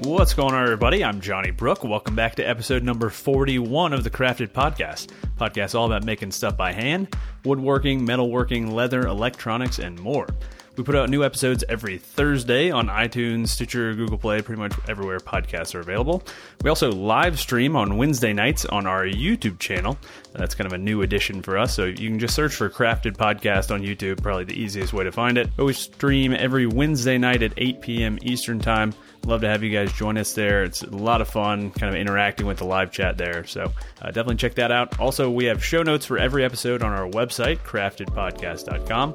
[0.00, 1.02] What's going on, everybody?
[1.02, 1.82] I'm Johnny Brooke.
[1.82, 5.08] Welcome back to episode number 41 of the Crafted Podcast.
[5.38, 10.26] Podcast all about making stuff by hand, woodworking, metalworking, leather, electronics, and more.
[10.76, 15.18] We put out new episodes every Thursday on iTunes, Stitcher, Google Play, pretty much everywhere
[15.18, 16.22] podcasts are available.
[16.62, 19.96] We also live stream on Wednesday nights on our YouTube channel.
[20.34, 21.74] That's kind of a new addition for us.
[21.74, 25.12] So you can just search for Crafted Podcast on YouTube, probably the easiest way to
[25.12, 25.48] find it.
[25.56, 28.18] But we stream every Wednesday night at 8 p.m.
[28.20, 28.92] Eastern Time.
[29.26, 30.62] Love to have you guys join us there.
[30.62, 33.44] It's a lot of fun, kind of interacting with the live chat there.
[33.44, 35.00] So uh, definitely check that out.
[35.00, 39.14] Also, we have show notes for every episode on our website, craftedpodcast.com.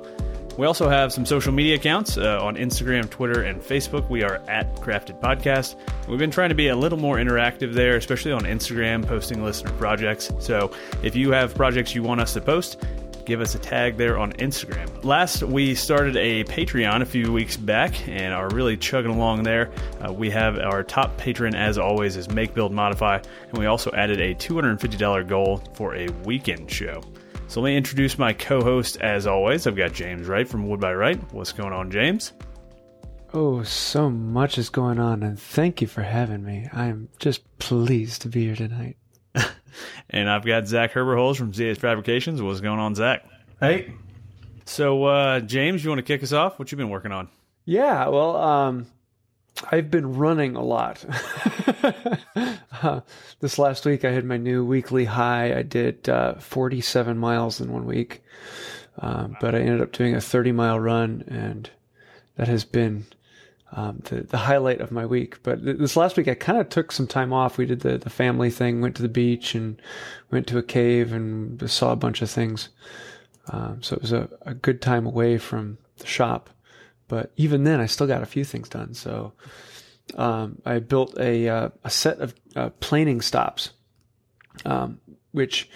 [0.58, 4.10] We also have some social media accounts uh, on Instagram, Twitter, and Facebook.
[4.10, 5.76] We are at Crafted Podcast.
[6.10, 9.72] We've been trying to be a little more interactive there, especially on Instagram, posting listener
[9.78, 10.30] projects.
[10.40, 10.72] So
[11.04, 12.84] if you have projects you want us to post,
[13.32, 15.06] give us a tag there on Instagram.
[15.06, 19.72] Last, we started a Patreon a few weeks back and are really chugging along there.
[20.06, 23.90] Uh, we have our top patron, as always, is Make Build Modify, and we also
[23.94, 27.02] added a $250 goal for a weekend show.
[27.48, 28.98] So let me introduce my co-host.
[29.00, 31.18] As always, I've got James Wright from Wood by Wright.
[31.32, 32.34] What's going on, James?
[33.34, 36.68] Oh, so much is going on, and thank you for having me.
[36.74, 38.98] I'm just pleased to be here tonight.
[40.10, 42.42] and I've got Zach Herberholz from ZH Fabrications.
[42.42, 43.26] What's going on, Zach?
[43.60, 43.94] Hey.
[44.66, 46.58] So, uh, James, you want to kick us off?
[46.58, 47.28] What you been working on?
[47.66, 48.88] Yeah, well, um,
[49.72, 51.04] I've been running a lot.
[52.82, 53.02] uh,
[53.40, 55.58] this last week, I had my new weekly high.
[55.58, 58.24] I did uh, 47 miles in one week,
[59.00, 61.70] um, but I ended up doing a 30 mile run, and
[62.38, 63.06] that has been
[63.74, 65.42] um, the, the highlight of my week.
[65.44, 67.58] But this last week, I kind of took some time off.
[67.58, 69.82] We did the, the family thing, went to the beach, and
[70.30, 72.70] went to a cave and saw a bunch of things.
[73.48, 76.50] Um, so it was a, a good time away from the shop.
[77.08, 78.94] But even then, I still got a few things done.
[78.94, 79.34] So
[80.16, 83.72] um, I built a, uh, a set of uh, planing stops,
[84.66, 85.00] um,
[85.32, 85.70] which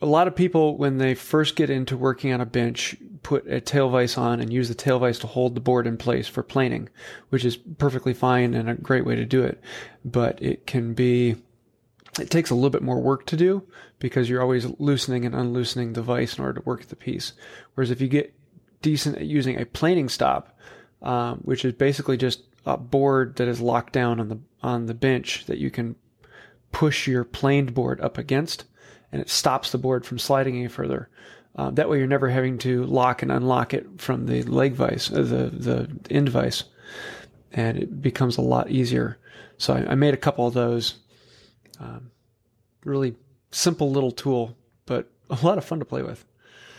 [0.00, 3.60] a lot of people, when they first get into working on a bench, put a
[3.60, 6.42] tail vise on and use the tail vise to hold the board in place for
[6.42, 6.88] planing,
[7.28, 9.60] which is perfectly fine and a great way to do it.
[10.04, 11.36] But it can be,
[12.18, 13.62] it takes a little bit more work to do
[13.98, 17.32] because you're always loosening and unloosening the vise in order to work the piece.
[17.74, 18.34] Whereas if you get
[18.82, 20.58] decent at using a planing stop,
[21.02, 24.94] um, which is basically just a board that is locked down on the on the
[24.94, 25.96] bench that you can
[26.70, 28.64] push your planed board up against,
[29.10, 31.08] and it stops the board from sliding any further.
[31.54, 35.10] Uh, that way, you're never having to lock and unlock it from the leg vise,
[35.12, 36.64] uh, the the end vise,
[37.52, 39.18] and it becomes a lot easier.
[39.58, 40.96] So I, I made a couple of those.
[41.78, 42.10] Um,
[42.84, 43.14] really
[43.50, 46.24] simple little tool, but a lot of fun to play with.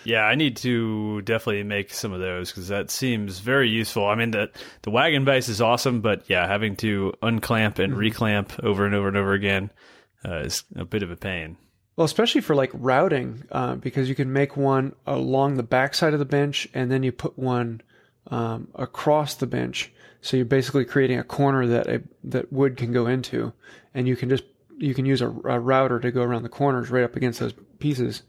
[0.06, 4.06] Yeah, I need to definitely make some of those because that seems very useful.
[4.06, 4.50] I mean, the
[4.82, 9.08] the wagon vise is awesome, but yeah, having to unclamp and reclamp over and over
[9.08, 9.72] and over again
[10.26, 11.58] uh, is a bit of a pain.
[11.96, 16.20] Well, especially for like routing, uh, because you can make one along the backside of
[16.20, 17.82] the bench and then you put one
[18.28, 19.92] um, across the bench.
[20.22, 23.52] So you're basically creating a corner that a, that wood can go into,
[23.94, 24.46] and you can just
[24.78, 27.54] you can use a, a router to go around the corners right up against those
[27.80, 28.24] pieces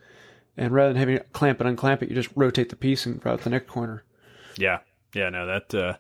[0.57, 3.25] and rather than having to clamp and unclamp it, you just rotate the piece and
[3.25, 4.05] route the next corner.
[4.57, 4.81] Yeah,
[5.15, 5.97] yeah, no, that uh,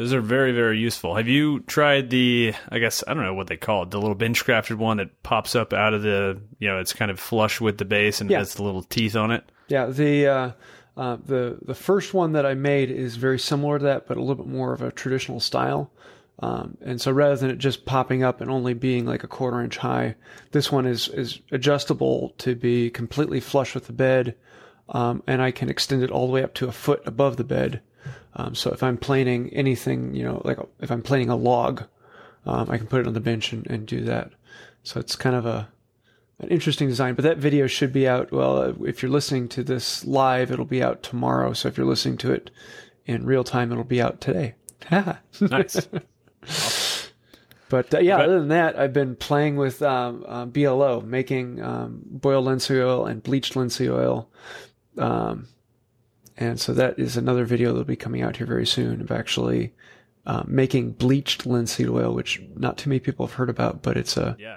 [0.00, 1.14] those are very very useful.
[1.14, 2.54] Have you tried the?
[2.70, 5.22] I guess I don't know what they call it, the little bench crafted one that
[5.22, 8.30] pops up out of the, you know, it's kind of flush with the base and
[8.30, 8.38] yeah.
[8.38, 9.44] has the little teeth on it.
[9.68, 10.26] Yeah, the.
[10.26, 10.50] Uh,
[10.96, 14.20] uh, the the first one that I made is very similar to that, but a
[14.20, 15.90] little bit more of a traditional style.
[16.40, 19.60] Um, and so rather than it just popping up and only being like a quarter
[19.60, 20.16] inch high,
[20.52, 24.34] this one is, is adjustable to be completely flush with the bed.
[24.88, 27.44] Um, and I can extend it all the way up to a foot above the
[27.44, 27.82] bed.
[28.34, 31.84] Um, so if I'm planing anything, you know, like if I'm planing a log,
[32.46, 34.30] um, I can put it on the bench and, and do that.
[34.82, 35.68] So it's kind of a,
[36.38, 38.32] an interesting design, but that video should be out.
[38.32, 41.52] Well, if you're listening to this live, it'll be out tomorrow.
[41.52, 42.50] So if you're listening to it
[43.04, 44.54] in real time, it'll be out today.
[45.40, 45.88] nice.
[47.70, 52.02] But uh, yeah, other than that, I've been playing with um, uh, BLO, making um,
[52.04, 54.28] boiled linseed oil and bleached linseed oil.
[54.98, 55.46] Um,
[56.40, 59.72] and so that is another video that'll be coming out here very soon of actually
[60.26, 64.16] uh, making bleached linseed oil, which not too many people have heard about, but it's
[64.16, 64.56] a yeah.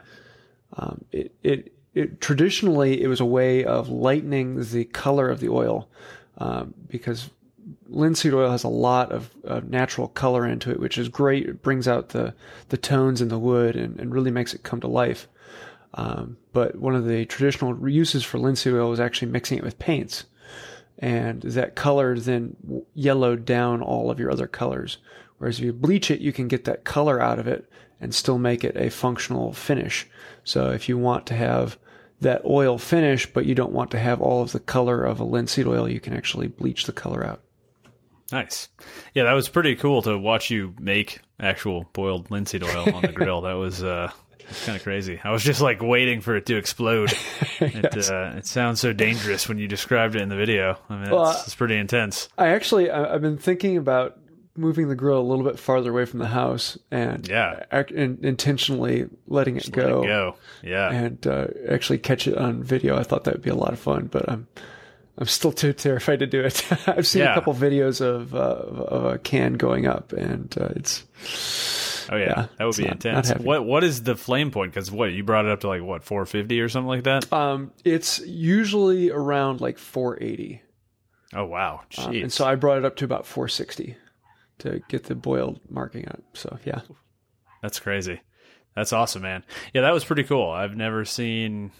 [0.75, 5.49] Um, it, it it traditionally it was a way of lightening the color of the
[5.49, 5.87] oil
[6.39, 7.29] um, because
[7.87, 11.47] linseed oil has a lot of uh, natural color into it, which is great.
[11.47, 12.33] It brings out the,
[12.69, 15.27] the tones in the wood and, and really makes it come to life.
[15.93, 19.79] Um, but one of the traditional uses for linseed oil is actually mixing it with
[19.79, 20.25] paints.
[21.03, 22.55] And that color then
[22.93, 24.99] yellowed down all of your other colors.
[25.37, 27.69] Whereas if you bleach it, you can get that color out of it
[27.99, 30.07] and still make it a functional finish.
[30.45, 31.77] So if you want to have
[32.21, 35.25] that oil finish, but you don't want to have all of the color of a
[35.25, 37.41] linseed oil, you can actually bleach the color out.
[38.31, 38.69] Nice.
[39.13, 43.07] Yeah, that was pretty cool to watch you make actual boiled linseed oil on the
[43.13, 43.41] grill.
[43.41, 44.09] That was uh
[44.65, 45.19] kind of crazy.
[45.23, 47.13] I was just like waiting for it to explode.
[47.61, 50.77] It uh, it sounds so dangerous when you described it in the video.
[50.89, 52.27] I mean, it's, Well, it's pretty intense.
[52.37, 54.17] I actually, I've been thinking about
[54.57, 57.63] moving the grill a little bit farther away from the house and Yeah.
[57.71, 60.35] ac- and intentionally letting it go, Let it go.
[60.61, 60.91] Yeah.
[60.91, 62.97] and uh, actually catch it on video.
[62.97, 64.47] I thought that would be a lot of fun, but I'm
[65.17, 66.65] I'm still too terrified to do it.
[66.87, 67.31] I've seen Yeah.
[67.31, 71.03] a couple videos of, uh, of of a can going up, and uh, it's
[72.11, 73.29] Oh yeah, Yeah, that would be not- intense.
[73.29, 74.73] not what what is the flame point?
[74.73, 77.31] Because what you brought it up to like what 450 or something like that?
[77.33, 80.61] um it's usually around like 480,
[81.35, 83.95] Oh wow, um, and so I brought it up to about 460
[84.59, 86.15] to get the boiled marking on.
[86.19, 86.23] it.
[86.33, 86.81] So yeah,
[87.61, 88.21] That's crazy.
[88.75, 89.43] That's awesome, man.
[89.73, 90.49] Yeah, that was pretty cool.
[90.49, 91.71] I've never seen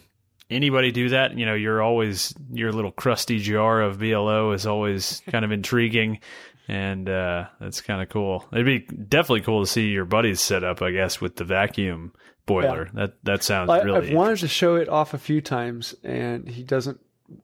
[0.49, 1.35] anybody do that.
[1.37, 6.19] You know, you're always your little crusty jar of BLO is always kind of intriguing,
[6.67, 8.45] and uh, that's kind of cool.
[8.51, 10.81] It'd be definitely cool to see your buddies set up.
[10.81, 12.13] I guess with the vacuum
[12.45, 12.89] boiler.
[12.93, 14.09] That that sounds I, really.
[14.09, 16.99] I've wanted to show it off a few times, and he doesn't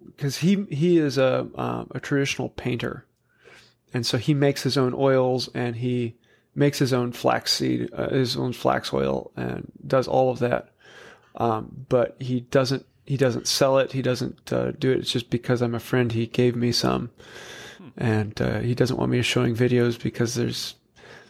[0.05, 3.05] because he he is a um, a traditional painter,
[3.93, 6.15] and so he makes his own oils and he
[6.55, 10.69] makes his own flaxseed, uh, his own flax oil, and does all of that.
[11.35, 13.91] Um, but he doesn't he doesn't sell it.
[13.93, 14.99] He doesn't uh, do it.
[14.99, 16.11] It's just because I'm a friend.
[16.11, 17.11] He gave me some,
[17.99, 20.73] and uh, he doesn't want me showing videos because there's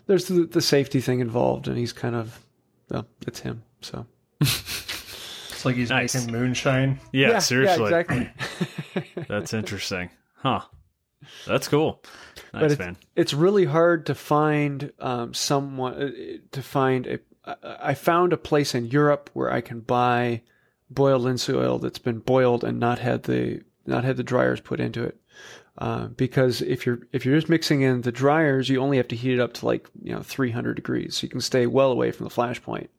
[0.07, 2.39] there's the, the safety thing involved, and he's kind of
[2.89, 3.63] well, it's him.
[3.81, 4.05] So
[4.41, 6.15] It's like he's Nice.
[6.15, 6.99] making moonshine.
[7.11, 9.13] yeah, seriously, yeah, exactly.
[9.27, 10.61] that's interesting, huh?
[11.45, 12.01] That's cool.
[12.53, 12.97] but Nice it's, man.
[13.17, 16.11] it's really hard to find um, someone uh,
[16.51, 17.19] to find a.
[17.45, 20.43] I I found a place in Europe where I can buy
[20.89, 24.79] boiled linseed oil that's been boiled and not had the not had the dryers put
[24.79, 25.19] into it.
[25.79, 29.15] Uh, because if you're if you're just mixing in the dryers, you only have to
[29.15, 32.11] heat it up to like you know 300 degrees, so you can stay well away
[32.11, 32.89] from the flash point,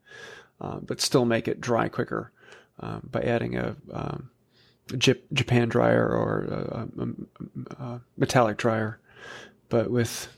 [0.60, 2.32] uh, but still make it dry quicker
[2.80, 4.30] um, by adding a um,
[4.88, 7.02] Jap- Japan dryer or a,
[7.78, 8.98] a, a metallic dryer
[9.70, 10.28] but with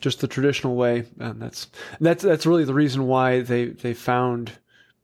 [0.00, 1.68] just the traditional way, and that's
[2.00, 4.50] that's that's really the reason why they they found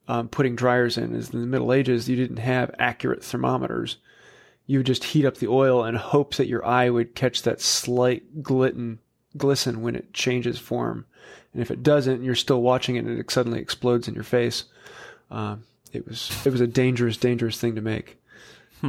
[0.08, 3.98] um, putting dryers in is in the Middle Ages you didn't have accurate thermometers.
[4.72, 7.60] You would just heat up the oil and hope that your eye would catch that
[7.60, 9.00] slight glisten
[9.36, 11.04] glisten when it changes form,
[11.52, 14.64] and if it doesn't, you're still watching it and it suddenly explodes in your face.
[15.30, 18.18] Um, it was it was a dangerous dangerous thing to make.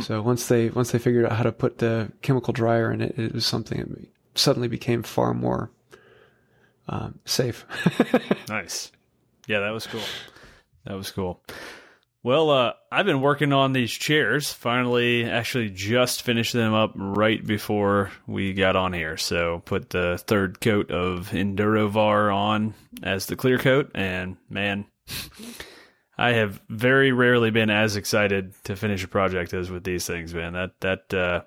[0.02, 3.20] So once they once they figured out how to put the chemical dryer in it,
[3.20, 4.08] it was something that
[4.40, 5.70] suddenly became far more
[6.88, 7.66] um, safe.
[8.50, 8.92] Nice.
[9.48, 10.02] Yeah, that was cool.
[10.86, 11.42] That was cool.
[12.24, 14.52] Well, uh, I've been working on these chairs.
[14.52, 19.18] Finally, actually, just finished them up right before we got on here.
[19.18, 24.86] So, put the third coat of Endurovar on as the clear coat, and man,
[26.18, 30.34] I have very rarely been as excited to finish a project as with these things,
[30.34, 30.54] man.
[30.54, 31.42] That that uh,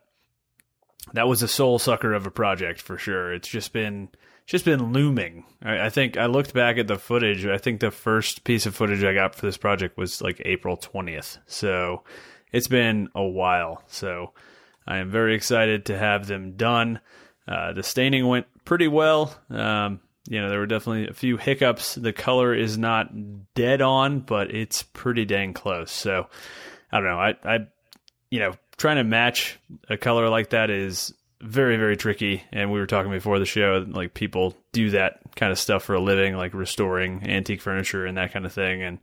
[1.14, 3.32] that was a soul sucker of a project for sure.
[3.32, 4.10] It's just been
[4.46, 5.44] just been looming.
[5.62, 7.46] I, I think I looked back at the footage.
[7.46, 10.76] I think the first piece of footage I got for this project was like April
[10.76, 11.38] twentieth.
[11.46, 12.04] So
[12.52, 13.82] it's been a while.
[13.88, 14.32] So
[14.86, 17.00] I am very excited to have them done.
[17.48, 19.36] Uh, the staining went pretty well.
[19.50, 21.94] Um, you know, there were definitely a few hiccups.
[21.94, 23.10] The color is not
[23.54, 25.92] dead on, but it's pretty dang close.
[25.92, 26.28] So
[26.90, 27.18] I don't know.
[27.18, 27.58] I, I,
[28.30, 32.44] you know, trying to match a color like that is very, very tricky.
[32.52, 35.94] And we were talking before the show, like people do that kind of stuff for
[35.94, 38.82] a living, like restoring antique furniture and that kind of thing.
[38.82, 38.98] And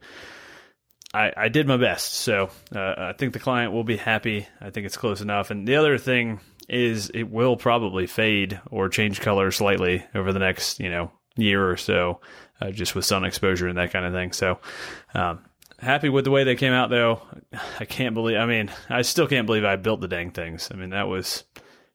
[1.13, 2.13] I, I did my best.
[2.15, 4.47] So uh, I think the client will be happy.
[4.59, 5.51] I think it's close enough.
[5.51, 10.39] And the other thing is it will probably fade or change color slightly over the
[10.39, 12.19] next, you know, year or so,
[12.61, 14.31] uh, just with sun exposure and that kind of thing.
[14.31, 14.59] So,
[15.13, 15.43] um,
[15.79, 17.21] happy with the way they came out though.
[17.79, 20.69] I can't believe, I mean, I still can't believe I built the dang things.
[20.71, 21.43] I mean, that was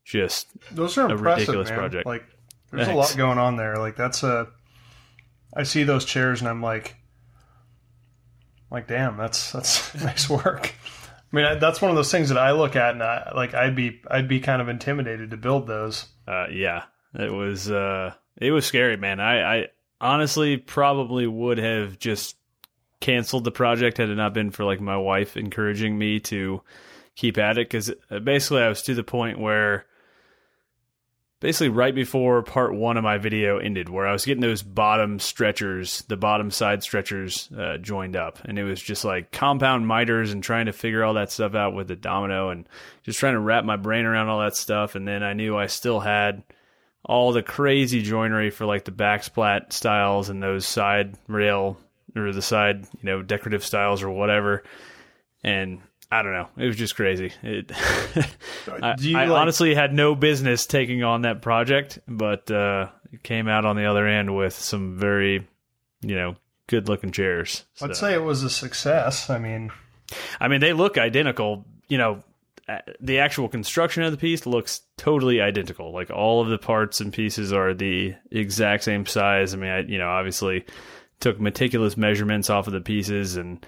[0.09, 1.79] just, Those are A ridiculous man.
[1.79, 2.07] project.
[2.07, 2.25] Like,
[2.71, 2.95] there's Thanks.
[2.95, 3.77] a lot going on there.
[3.77, 4.49] Like, that's a.
[5.55, 6.97] I see those chairs and I'm like,
[8.71, 10.75] like, damn, that's that's nice work.
[11.33, 13.55] I mean, I- that's one of those things that I look at and I like.
[13.55, 16.07] I'd be I'd be kind of intimidated to build those.
[16.27, 16.85] uh, yeah,
[17.15, 19.21] it was, uh, it was scary, man.
[19.21, 19.67] I, I
[20.01, 22.37] honestly probably would have just
[23.01, 26.61] canceled the project had it not been for like my wife encouraging me to
[27.15, 29.87] keep at it because basically I was to the point where
[31.41, 35.19] basically right before part one of my video ended, where I was getting those bottom
[35.19, 38.39] stretchers, the bottom side stretchers uh, joined up.
[38.45, 41.75] And it was just like compound miters and trying to figure all that stuff out
[41.75, 42.69] with the domino and
[43.03, 44.95] just trying to wrap my brain around all that stuff.
[44.95, 46.43] And then I knew I still had
[47.05, 51.79] all the crazy joinery for like the backsplat styles and those side rail
[52.17, 54.65] or the side, you know, decorative styles or whatever.
[55.45, 55.81] And
[56.11, 56.49] I don't know.
[56.57, 57.33] It was just crazy.
[57.43, 57.71] It,
[58.67, 63.47] I, I like, honestly had no business taking on that project, but uh, it came
[63.47, 65.47] out on the other end with some very,
[66.01, 66.37] you know,
[66.67, 67.65] good looking chairs.
[67.75, 67.87] So.
[67.87, 69.29] I'd say it was a success.
[69.29, 69.71] I mean,
[70.41, 71.67] I mean, they look identical.
[71.89, 72.23] You know,
[73.01, 75.93] the actual construction of the piece looks totally identical.
[75.93, 79.55] Like all of the parts and pieces are the exact same size.
[79.55, 80.65] I mean, I, you know, obviously
[81.21, 83.65] took meticulous measurements off of the pieces and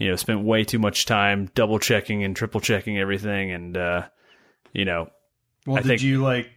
[0.00, 3.52] you know, spent way too much time double checking and triple checking everything.
[3.52, 4.08] And, uh,
[4.72, 5.10] you know,
[5.66, 6.48] well, I did think, you like,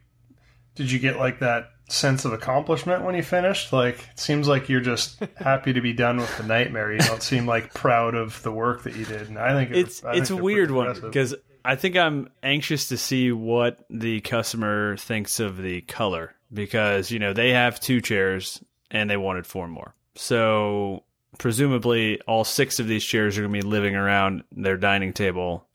[0.75, 3.73] did you get like that sense of accomplishment when you finished?
[3.73, 6.93] Like, it seems like you're just happy to be done with the nightmare.
[6.93, 9.27] You don't seem like proud of the work that you did.
[9.27, 11.35] And I think it, it's, I it's think a weird one because
[11.65, 17.19] I think I'm anxious to see what the customer thinks of the color because, you
[17.19, 19.95] know, they have two chairs and they wanted four more.
[20.15, 21.03] So
[21.37, 25.67] presumably all six of these chairs are going to be living around their dining table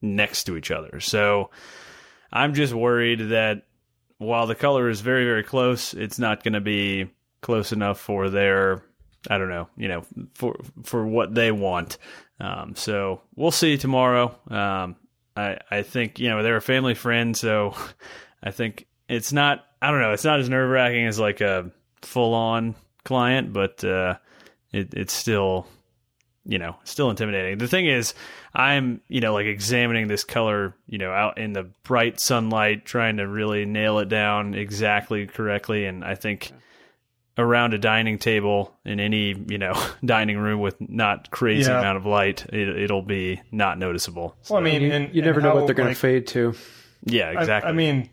[0.00, 1.00] next to each other.
[1.00, 1.50] So
[2.32, 3.66] I'm just worried that
[4.18, 7.10] while the color is very, very close, it's not going to be
[7.40, 8.82] close enough for their,
[9.30, 11.98] I don't know, you know, for for what they want.
[12.40, 14.36] Um, so we'll see tomorrow.
[14.48, 14.96] Um,
[15.36, 17.74] I I think you know they're a family friend, so
[18.42, 19.64] I think it's not.
[19.80, 20.12] I don't know.
[20.12, 21.70] It's not as nerve wracking as like a
[22.02, 22.74] full on
[23.04, 24.16] client, but uh,
[24.72, 25.66] it, it's still
[26.44, 28.14] you know still intimidating the thing is
[28.54, 33.18] i'm you know like examining this color you know out in the bright sunlight trying
[33.18, 36.50] to really nail it down exactly correctly and i think
[37.36, 41.78] around a dining table in any you know dining room with not crazy yeah.
[41.78, 44.54] amount of light it, will be not noticeable so.
[44.54, 46.54] well i mean and, you never know what they're going like, to fade to
[47.04, 48.08] yeah exactly I, I mean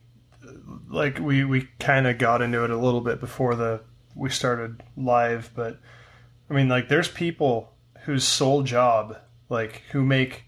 [0.90, 3.82] like we we kind of got into it a little bit before the
[4.14, 5.80] we started live but
[6.50, 7.74] I mean, like, there's people
[8.04, 9.18] whose sole job,
[9.50, 10.44] like, who make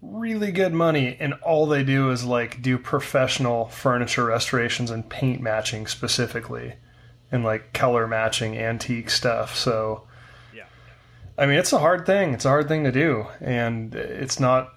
[0.00, 5.40] really good money and all they do is, like, do professional furniture restorations and paint
[5.40, 6.74] matching specifically
[7.30, 9.54] and, like, color matching antique stuff.
[9.54, 10.04] So,
[10.54, 10.64] yeah.
[11.36, 12.32] I mean, it's a hard thing.
[12.32, 13.26] It's a hard thing to do.
[13.40, 14.72] And it's not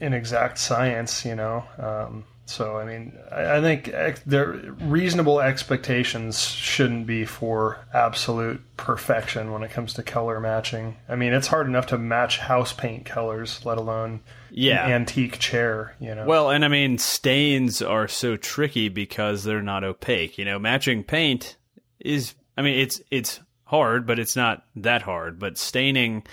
[0.00, 1.64] an exact science, you know.
[1.76, 8.62] Um, so I mean, I, I think ex- there reasonable expectations shouldn't be for absolute
[8.76, 10.96] perfection when it comes to color matching.
[11.08, 15.94] I mean, it's hard enough to match house paint colors, let alone yeah antique chair.
[16.00, 16.24] You know.
[16.24, 20.38] Well, and I mean, stains are so tricky because they're not opaque.
[20.38, 21.56] You know, matching paint
[22.00, 22.34] is.
[22.56, 25.38] I mean, it's it's hard, but it's not that hard.
[25.38, 26.24] But staining,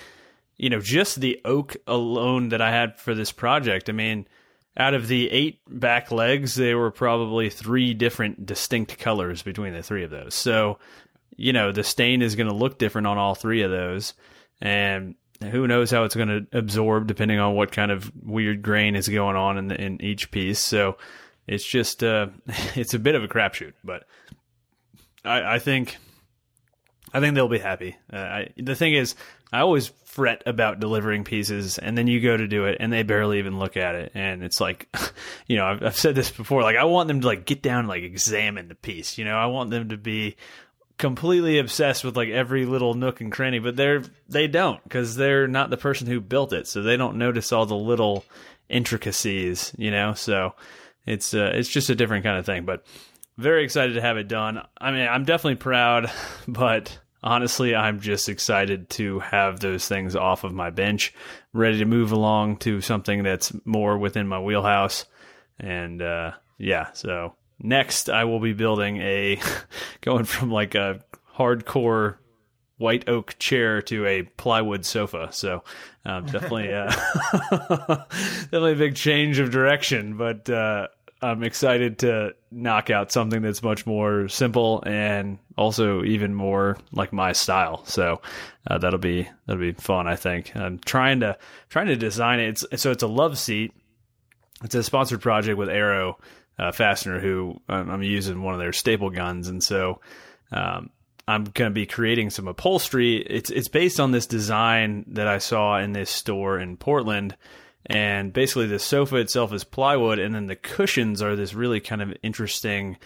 [0.55, 3.89] you know, just the oak alone that I had for this project.
[3.89, 4.27] I mean
[4.77, 9.81] out of the eight back legs, there were probably three different distinct colors between the
[9.81, 10.35] three of those.
[10.35, 10.79] So,
[11.37, 14.13] you know, the stain is going to look different on all three of those.
[14.61, 18.95] And who knows how it's going to absorb depending on what kind of weird grain
[18.95, 20.59] is going on in, the, in each piece.
[20.59, 20.97] So
[21.47, 22.27] it's just, uh,
[22.75, 24.03] it's a bit of a crapshoot, but
[25.23, 25.97] I, I think,
[27.15, 27.95] I think they'll be happy.
[28.11, 29.15] Uh, I, the thing is,
[29.53, 33.03] I always fret about delivering pieces, and then you go to do it, and they
[33.03, 34.93] barely even look at it, and it's like,
[35.47, 36.61] you know, I've, I've said this before.
[36.61, 39.17] Like, I want them to like get down and like examine the piece.
[39.17, 40.35] You know, I want them to be
[40.97, 45.47] completely obsessed with like every little nook and cranny, but they're they don't because they're
[45.47, 48.25] not the person who built it, so they don't notice all the little
[48.67, 49.73] intricacies.
[49.77, 50.53] You know, so
[51.05, 52.85] it's uh, it's just a different kind of thing, but.
[53.37, 54.61] Very excited to have it done.
[54.79, 56.09] I mean, I'm definitely proud,
[56.47, 61.13] but honestly, I'm just excited to have those things off of my bench,
[61.51, 65.05] ready to move along to something that's more within my wheelhouse.
[65.59, 69.41] And uh, yeah, so next I will be building a
[70.01, 71.01] going from like a
[71.35, 72.17] hardcore
[72.77, 75.29] white oak chair to a plywood sofa.
[75.31, 75.63] So
[76.05, 76.91] um, definitely, uh,
[78.51, 80.17] definitely a big change of direction.
[80.17, 80.89] But uh,
[81.21, 87.13] I'm excited to knock out something that's much more simple and also even more like
[87.13, 87.85] my style.
[87.85, 88.21] So
[88.67, 90.07] uh, that'll be that'll be fun.
[90.07, 91.37] I think I'm trying to
[91.69, 92.63] trying to design it.
[92.71, 93.73] It's, so it's a love seat.
[94.63, 96.19] It's a sponsored project with Arrow
[96.59, 100.01] uh, Fastener, who I'm using one of their staple guns, and so
[100.51, 100.89] um,
[101.27, 103.17] I'm going to be creating some upholstery.
[103.17, 107.35] It's it's based on this design that I saw in this store in Portland
[107.87, 112.01] and basically the sofa itself is plywood and then the cushions are this really kind
[112.01, 112.97] of interesting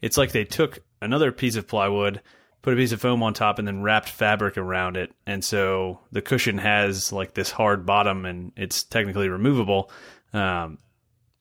[0.00, 2.20] it's like they took another piece of plywood,
[2.62, 5.12] put a piece of foam on top, and then wrapped fabric around it.
[5.26, 9.90] And so the cushion has like this hard bottom, and it's technically removable.
[10.32, 10.78] Um,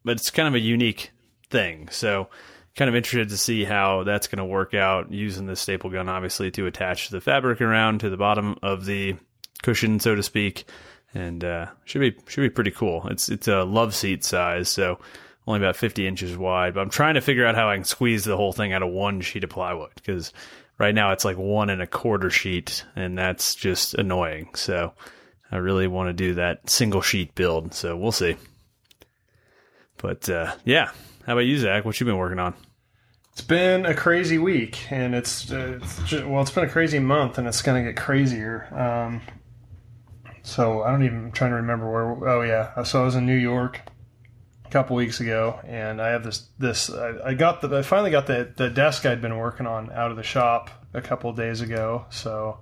[0.03, 1.11] but it's kind of a unique
[1.49, 1.89] thing.
[1.89, 2.29] So
[2.75, 6.09] kind of interested to see how that's going to work out using the staple gun,
[6.09, 9.15] obviously, to attach the fabric around to the bottom of the
[9.63, 10.65] cushion, so to speak.
[11.17, 13.07] And uh, should be should be pretty cool.
[13.07, 14.99] It's it's a love seat size, so
[15.47, 16.75] only about 50 inches wide.
[16.75, 18.89] But I'm trying to figure out how I can squeeze the whole thing out of
[18.89, 20.31] one sheet of plywood because
[20.77, 24.49] right now it's like one and a quarter sheet, and that's just annoying.
[24.53, 24.93] So
[25.51, 27.73] I really want to do that single sheet build.
[27.73, 28.35] So we'll see.
[29.97, 30.91] But uh, yeah,
[31.25, 31.83] how about you, Zach?
[31.83, 32.53] What you been working on?
[33.31, 36.99] It's been a crazy week, and it's, uh, it's just, well, it's been a crazy
[36.99, 38.67] month, and it's going to get crazier.
[38.71, 39.21] Um,
[40.47, 42.29] so I don't even I'm trying to remember where.
[42.29, 43.81] Oh yeah, so I was in New York
[44.65, 48.11] a couple weeks ago, and I have this this I, I got the I finally
[48.11, 51.59] got the the desk I'd been working on out of the shop a couple days
[51.59, 52.05] ago.
[52.11, 52.59] So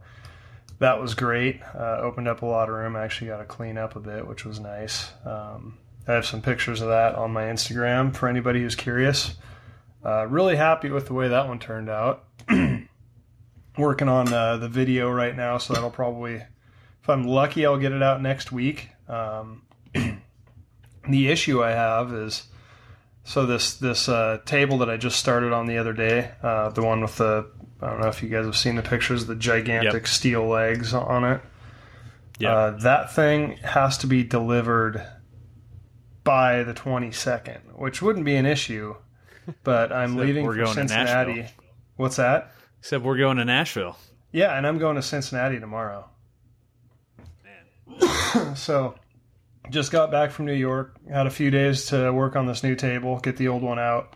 [0.79, 1.61] that was great.
[1.75, 2.95] Uh, opened up a lot of room.
[2.95, 5.11] I actually got to clean up a bit, which was nice.
[5.23, 5.77] Um,
[6.07, 9.35] I have some pictures of that on my Instagram for anybody who's curious.
[10.03, 12.25] Uh, really happy with the way that one turned out.
[13.77, 16.41] Working on uh, the video right now, so that'll probably,
[17.05, 18.89] if I'm lucky, I'll get it out next week.
[19.07, 19.61] Um,
[19.93, 22.47] the issue I have is
[23.23, 26.81] so this this uh, table that I just started on the other day, uh, the
[26.81, 27.45] one with the
[27.79, 30.07] I don't know if you guys have seen the pictures, the gigantic Yep.
[30.07, 31.41] steel legs on it.
[32.39, 32.55] Yeah.
[32.55, 35.05] Uh, that thing has to be delivered
[36.23, 38.95] by the 22nd, which wouldn't be an issue.
[39.63, 41.33] But I'm leaving we're for going to Cincinnati.
[41.41, 41.63] Nashville.
[41.97, 42.51] What's that?
[42.79, 43.95] Except we're going to Nashville.
[44.31, 46.09] Yeah, and I'm going to Cincinnati tomorrow.
[48.55, 48.95] so,
[49.69, 50.95] just got back from New York.
[51.09, 54.15] Had a few days to work on this new table, get the old one out.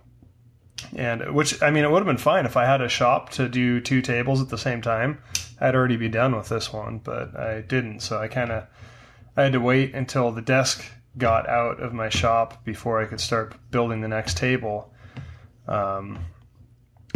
[0.95, 3.49] And which I mean, it would have been fine if I had a shop to
[3.49, 5.21] do two tables at the same time.
[5.59, 7.99] I'd already be done with this one, but I didn't.
[7.99, 8.65] So I kind of
[9.36, 10.86] I had to wait until the desk
[11.17, 14.93] got out of my shop before I could start building the next table.
[15.67, 16.19] Um,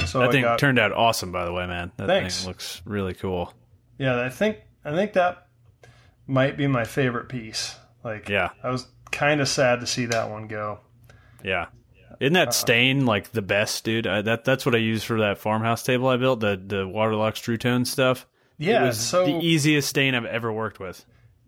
[0.05, 1.91] so That I thing got, turned out awesome, by the way, man.
[1.97, 2.39] That Thanks.
[2.39, 3.53] thing looks really cool.
[3.97, 5.47] Yeah, I think I think that
[6.27, 7.75] might be my favorite piece.
[8.03, 8.49] Like, Yeah.
[8.63, 10.79] I was kind of sad to see that one go.
[11.43, 11.67] Yeah.
[12.19, 14.07] Isn't that uh, stain like the best, dude?
[14.07, 17.39] I, that that's what I used for that farmhouse table I built, the the Waterlox
[17.41, 18.27] True Tone stuff.
[18.57, 21.03] Yeah, it was so the easiest stain I've ever worked with.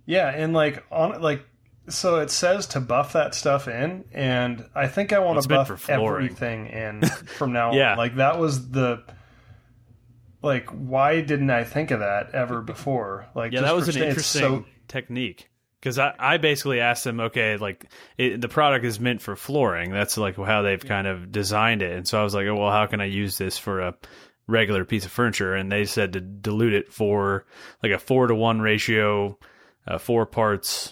[0.05, 1.45] yeah, and like on like
[1.88, 5.88] so it says to buff that stuff in, and I think I want to buff
[5.89, 7.91] everything in from now Yeah.
[7.91, 7.97] on.
[7.99, 9.03] Like that was the
[10.45, 13.27] like why didn't I think of that ever before?
[13.36, 15.49] Like Yeah, just that was an interesting so- technique
[15.86, 17.86] because I, I basically asked them, okay, like
[18.17, 19.91] it, the product is meant for flooring.
[19.91, 21.95] That's like how they've kind of designed it.
[21.95, 23.95] And so I was like, oh, well, how can I use this for a
[24.47, 25.53] regular piece of furniture?
[25.53, 27.45] And they said to dilute it for
[27.84, 29.38] like a four to one ratio,
[29.86, 30.91] uh, four parts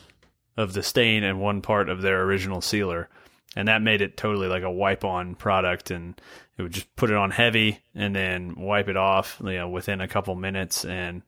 [0.57, 3.09] of the stain and one part of their original sealer.
[3.55, 5.89] And that made it totally like a wipe on product.
[5.89, 6.21] And
[6.57, 10.01] it would just put it on heavy and then wipe it off, you know, within
[10.01, 10.85] a couple minutes.
[10.85, 11.21] And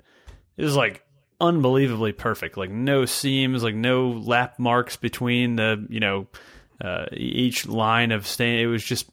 [0.58, 1.04] it was like
[1.42, 2.58] unbelievably perfect.
[2.58, 6.28] Like no seams, like no lap marks between the, you know,
[6.84, 8.60] uh, each line of stain.
[8.60, 9.10] It was just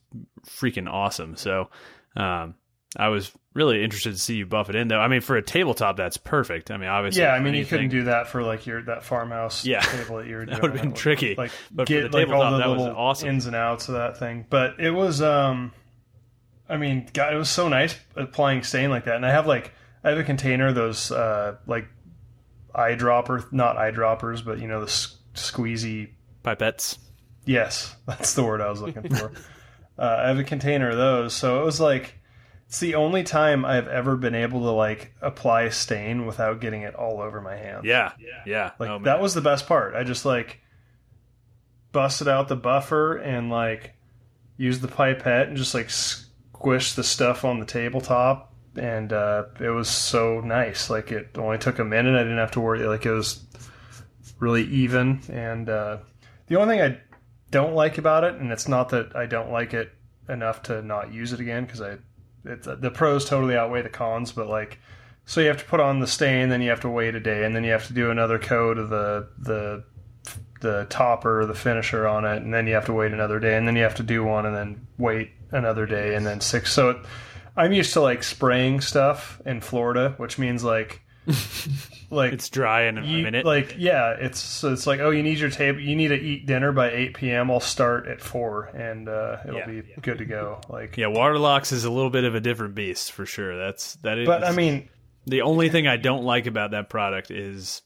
[0.46, 1.36] freaking awesome.
[1.36, 1.68] So,
[2.16, 2.56] um,
[2.94, 4.98] I was really interested to see you buff it in though.
[5.00, 6.70] I mean, for a tabletop, that's perfect.
[6.70, 9.64] I mean, obviously, yeah, I mean, you couldn't do that for like your that farmhouse
[9.64, 9.80] Yeah.
[9.80, 10.44] table that you were.
[10.44, 11.34] That would've been would, tricky.
[11.36, 13.28] Like But for get the like all tabletop, the that was little awesome.
[13.30, 14.44] ins and outs of that thing.
[14.50, 15.72] But it was, um,
[16.72, 19.16] I mean, God, it was so nice applying stain like that.
[19.16, 21.86] And I have like I have a container of those uh, like
[22.74, 26.96] eyedropper, not eyedroppers, but you know the s- squeezy pipettes.
[27.44, 29.32] Yes, that's the word I was looking for.
[29.98, 32.18] uh, I have a container of those, so it was like
[32.68, 36.94] it's the only time I've ever been able to like apply stain without getting it
[36.94, 37.84] all over my hand.
[37.84, 38.12] Yeah,
[38.46, 38.70] yeah.
[38.78, 39.94] like Oh, that was the best part.
[39.94, 40.58] I just like
[41.92, 43.92] busted out the buffer and like
[44.56, 45.90] used the pipette and just like
[46.62, 50.90] squished the stuff on the tabletop, and uh, it was so nice.
[50.90, 52.14] Like it only took a minute.
[52.14, 52.86] I didn't have to worry.
[52.86, 53.44] Like it was
[54.38, 55.20] really even.
[55.28, 55.98] And uh,
[56.46, 57.00] the only thing I
[57.50, 59.92] don't like about it, and it's not that I don't like it
[60.28, 61.98] enough to not use it again because I,
[62.44, 64.32] it's the pros totally outweigh the cons.
[64.32, 64.78] But like,
[65.26, 67.44] so you have to put on the stain, then you have to wait a day,
[67.44, 69.84] and then you have to do another coat of the the
[70.60, 73.66] the topper, the finisher on it, and then you have to wait another day, and
[73.66, 76.72] then you have to do one, and then wait another day, and then six.
[76.72, 76.96] So it,
[77.56, 81.02] I'm used to like spraying stuff in Florida, which means like
[82.10, 83.44] like It's dry in a you, minute.
[83.46, 86.46] like yeah, it's so it's like oh you need your table you need to eat
[86.46, 87.50] dinner by eight p.m.
[87.50, 89.66] I'll start at four and uh, it'll Yeah.
[89.66, 90.60] be good to go.
[90.68, 93.56] Like yeah, Waterlox is a little bit of a different beast for sure.
[93.56, 94.26] That's that is.
[94.26, 94.88] but I mean
[95.26, 97.82] the only thing I don't like about that product is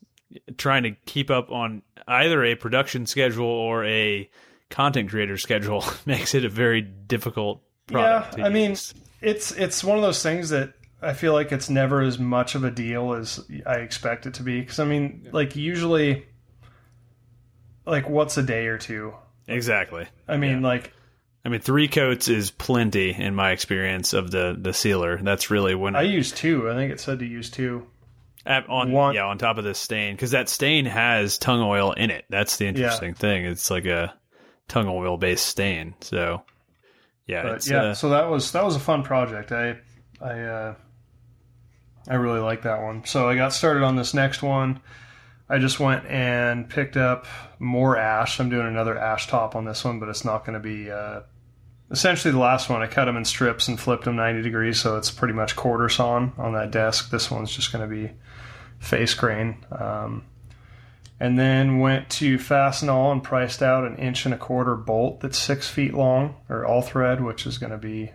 [0.57, 4.31] trying to keep up on either a production schedule or a
[4.77, 8.37] content creator schedule makes it a very difficult product.
[8.37, 8.77] Yeah, I mean,
[9.23, 12.63] it's it's one of those things that I feel like it's never as much of
[12.63, 14.61] a deal as I expect it to be.
[14.61, 16.27] Because I mean, like usually,
[17.87, 19.15] like what's a day or two?
[19.49, 20.07] exactly.
[20.29, 20.93] I mean, like
[21.43, 25.19] I mean, three coats is plenty in my experience of the the sealer.
[25.23, 26.71] That's really when I use two.
[26.71, 27.87] I think it said to use two.
[28.45, 31.93] At- on One- yeah on top of the stain because that stain has tung oil
[31.93, 32.27] in it.
[32.29, 33.47] That's the interesting thing.
[33.47, 34.15] It's like a
[34.69, 35.95] tung oil based stain.
[36.01, 36.43] So
[37.27, 39.53] yeah, But it's yeah, uh, so that was that was a fun project.
[39.53, 39.79] I
[40.21, 40.75] I uh,
[42.09, 43.05] I really like that one.
[43.05, 44.81] So I got started on this next one.
[45.49, 47.27] I just went and picked up
[47.59, 48.41] more ash.
[48.41, 51.21] I'm doing another ash top on this one, but it's not going to be uh,
[51.91, 52.83] essentially the last one.
[52.83, 55.89] I cut them in strips and flipped them 90 degrees, so it's pretty much quarter
[55.89, 57.11] sawn on that desk.
[57.11, 58.13] This one's just going to be
[58.81, 59.65] face grain.
[59.71, 60.25] Um,
[61.19, 65.39] and then went to Fastenal and priced out an inch and a quarter bolt that's
[65.39, 68.13] six feet long, or all thread, which is going to be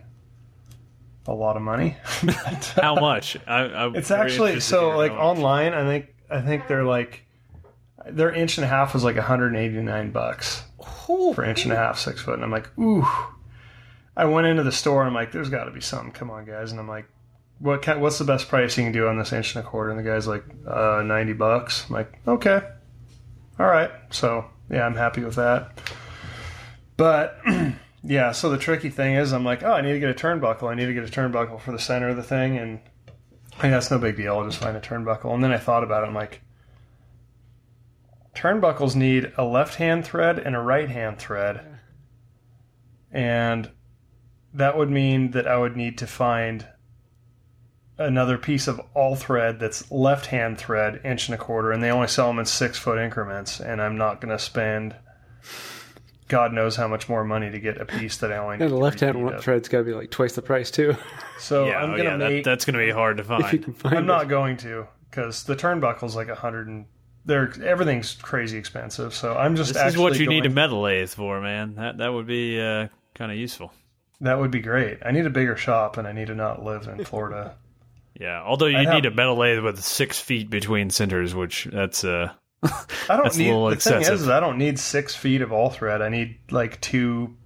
[1.26, 1.96] a lot of money.
[2.22, 3.36] But, uh, how much?
[3.46, 5.74] I, I'm it's actually so like online.
[5.74, 7.24] I think I think they're like
[8.06, 10.64] their inch and a half was like 189 bucks
[11.06, 13.06] for inch and a half, six foot, and I'm like, ooh.
[14.14, 16.12] I went into the store and I'm like, there's got to be something.
[16.12, 17.06] Come on, guys, and I'm like.
[17.58, 19.90] What kind, what's the best price you can do on this inch and a quarter?
[19.90, 21.86] And the guy's like, uh, ninety bucks.
[21.88, 22.60] I'm like, okay,
[23.62, 23.92] all right.
[24.10, 25.80] So yeah, I'm happy with that.
[26.96, 27.40] But
[28.02, 30.68] yeah, so the tricky thing is, I'm like, oh, I need to get a turnbuckle.
[30.68, 32.80] I need to get a turnbuckle for the center of the thing, and
[33.60, 34.36] hey, that's no big deal.
[34.36, 35.32] I'll just find a turnbuckle.
[35.32, 36.08] And then I thought about it.
[36.08, 36.42] I'm like,
[38.34, 41.78] turnbuckles need a left hand thread and a right hand thread,
[43.12, 43.70] and
[44.54, 46.66] that would mean that I would need to find
[47.98, 51.90] another piece of all thread that's left hand thread, inch and a quarter, and they
[51.90, 54.94] only sell them in six foot increments, and I'm not going to spend.
[56.28, 58.72] God knows how much more money to get a piece that I only need And
[58.72, 59.42] the left hand feet one of.
[59.42, 60.96] thread's got to be like twice the price too.
[61.38, 63.44] So yeah, I'm oh, gonna yeah, that- that's going to be hard to find.
[63.46, 64.06] if you can find I'm it.
[64.06, 66.86] not going to because the turnbuckle's like a hundred and
[67.24, 69.12] they're everything's crazy expensive.
[69.12, 71.74] So I'm just this is what you need a metal lathe for, man.
[71.74, 73.72] That that would be uh, kind of useful.
[74.20, 74.98] That would be great.
[75.04, 77.56] I need a bigger shop and I need to not live in Florida.
[78.18, 82.32] Yeah, although you need a metal lathe with six feet between centers, which that's uh,
[82.62, 83.46] I don't need.
[83.46, 86.02] little the thing is, is, I don't need six feet of all thread.
[86.02, 87.36] I need like two,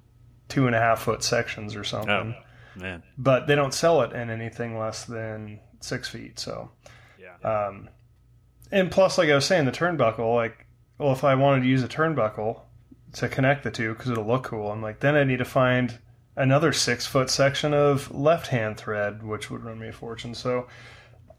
[0.48, 2.34] two and a half foot sections or something.
[2.36, 6.38] oh man, But they don't sell it in anything less than six feet.
[6.38, 6.70] So,
[7.18, 7.88] yeah, um,
[8.70, 10.34] and plus, like I was saying, the turnbuckle.
[10.34, 10.66] Like,
[10.98, 12.60] well, if I wanted to use a turnbuckle
[13.14, 15.98] to connect the two because it'll look cool, I'm like, then I need to find
[16.36, 20.34] another six foot section of left hand thread, which would run me a fortune.
[20.34, 20.66] So.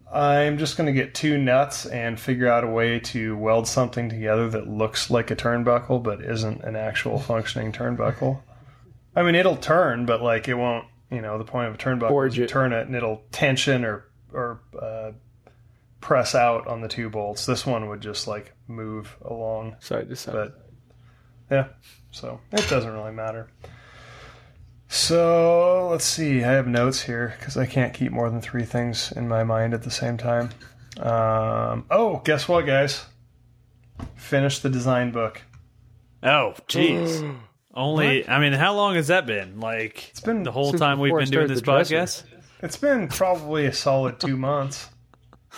[0.10, 4.08] I'm just going to get two nuts and figure out a way to weld something
[4.08, 8.42] together that looks like a turnbuckle but isn't an actual functioning turnbuckle.
[9.18, 10.86] I mean, it'll turn, but like it won't.
[11.12, 12.50] You know, the point of a turnbuckle Forge is you it.
[12.50, 15.12] turn it and it'll tension or or uh,
[16.00, 17.46] press out on the two bolts.
[17.46, 20.34] This one would just like move along, Side to side.
[20.34, 20.70] but
[21.52, 21.68] yeah,
[22.12, 23.50] so it doesn't really matter.
[24.90, 26.44] So let's see.
[26.44, 29.74] I have notes here because I can't keep more than three things in my mind
[29.74, 30.50] at the same time.
[31.00, 33.06] Um, oh, guess what, guys?
[34.16, 35.42] Finished the design book.
[36.24, 37.38] oh jeez.
[37.74, 39.60] Only, I mean, how long has that been?
[39.60, 41.96] Like It's been the whole time we've been doing this the dresser.
[41.98, 42.24] podcast.
[42.64, 44.90] It's been probably a solid two months.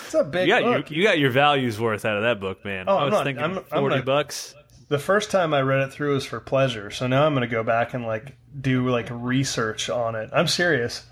[0.05, 0.89] It's a big You got book.
[0.89, 2.85] your, you got your values worth out of that book, man.
[2.89, 4.53] Oh, I I'm was not- thinking I'm- I'm 40 not- bucks.
[4.89, 6.91] The first time I read it through was for pleasure.
[6.91, 10.29] So now I'm going to go back and like do like research on it.
[10.33, 11.05] I'm serious.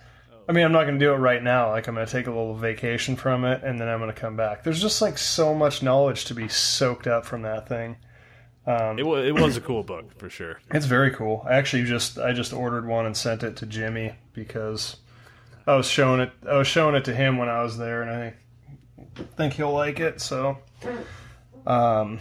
[0.50, 1.70] I mean, I'm not going to do it right now.
[1.70, 4.20] Like I'm going to take a little vacation from it and then I'm going to
[4.20, 4.64] come back.
[4.64, 7.98] There's just like so much knowledge to be soaked up from that thing.
[8.66, 10.60] It was it was a cool book for sure.
[10.72, 11.46] It's very cool.
[11.48, 14.98] I actually just I just ordered one and sent it to Jimmy because
[15.66, 18.12] I was showing it I was showing it to him when I was there and
[18.12, 18.34] I
[19.16, 20.20] think think he'll like it.
[20.20, 20.58] So
[21.66, 22.20] um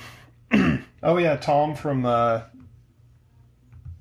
[1.02, 2.42] oh yeah, Tom from uh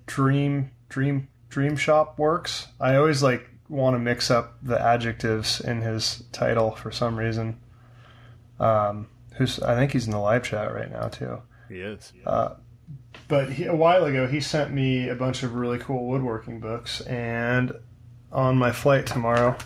[0.05, 2.67] Dream Dream Dream Shop Works.
[2.79, 7.59] I always like want to mix up the adjectives in his title for some reason.
[8.59, 12.13] Um who's I think he's in the live chat right now too He is.
[13.27, 17.01] but he, a while ago he sent me a bunch of really cool woodworking books
[17.01, 17.73] and
[18.31, 19.57] on my flight tomorrow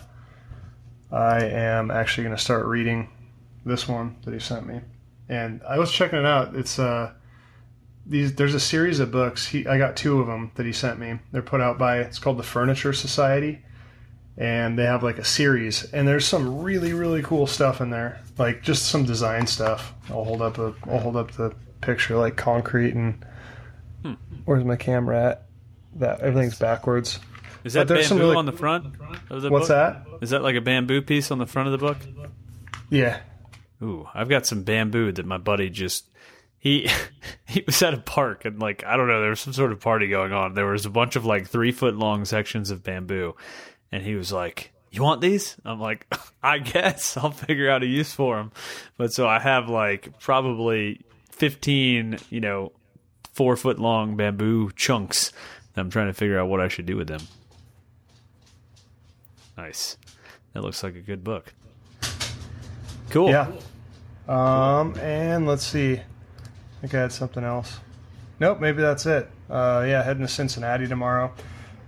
[1.11, 3.09] i am actually going to start reading
[3.65, 4.81] this one that he sent me,
[5.27, 6.55] and I was checking it out.
[6.55, 7.11] It's uh,
[8.09, 9.47] these there's a series of books.
[9.47, 11.19] He I got two of them that he sent me.
[11.31, 13.59] They're put out by it's called the Furniture Society,
[14.37, 15.83] and they have like a series.
[15.93, 19.93] And there's some really really cool stuff in there, like just some design stuff.
[20.09, 23.23] I'll hold up a I'll hold up the picture like concrete and
[24.03, 24.13] hmm.
[24.45, 25.45] where's my camera at?
[25.95, 27.19] That everything's backwards.
[27.63, 28.85] Is that But there's some bamboo really- on the front
[29.29, 29.75] of the What's book?
[29.75, 30.05] that?
[30.21, 31.97] Is that like a bamboo piece on the front of the book?
[32.89, 33.19] Yeah,
[33.81, 36.05] Ooh, I've got some bamboo that my buddy just
[36.59, 36.89] he
[37.47, 39.79] he was at a park and like I don't know, there was some sort of
[39.79, 40.53] party going on.
[40.53, 43.35] There was a bunch of like three foot long sections of bamboo,
[43.91, 46.05] and he was like, "You want these?" I'm like,
[46.43, 48.51] "I guess I'll figure out a use for them."
[48.97, 52.73] But so I have like probably fifteen, you know,
[53.33, 55.31] four foot long bamboo chunks.
[55.75, 57.21] I'm trying to figure out what I should do with them.
[59.57, 59.97] Nice.
[60.53, 61.53] That looks like a good book.
[63.09, 63.29] Cool.
[63.29, 63.51] Yeah.
[64.27, 66.01] Um, and let's see.
[66.79, 67.79] I think I had something else.
[68.39, 69.29] Nope, maybe that's it.
[69.49, 71.33] Uh, yeah, heading to Cincinnati tomorrow.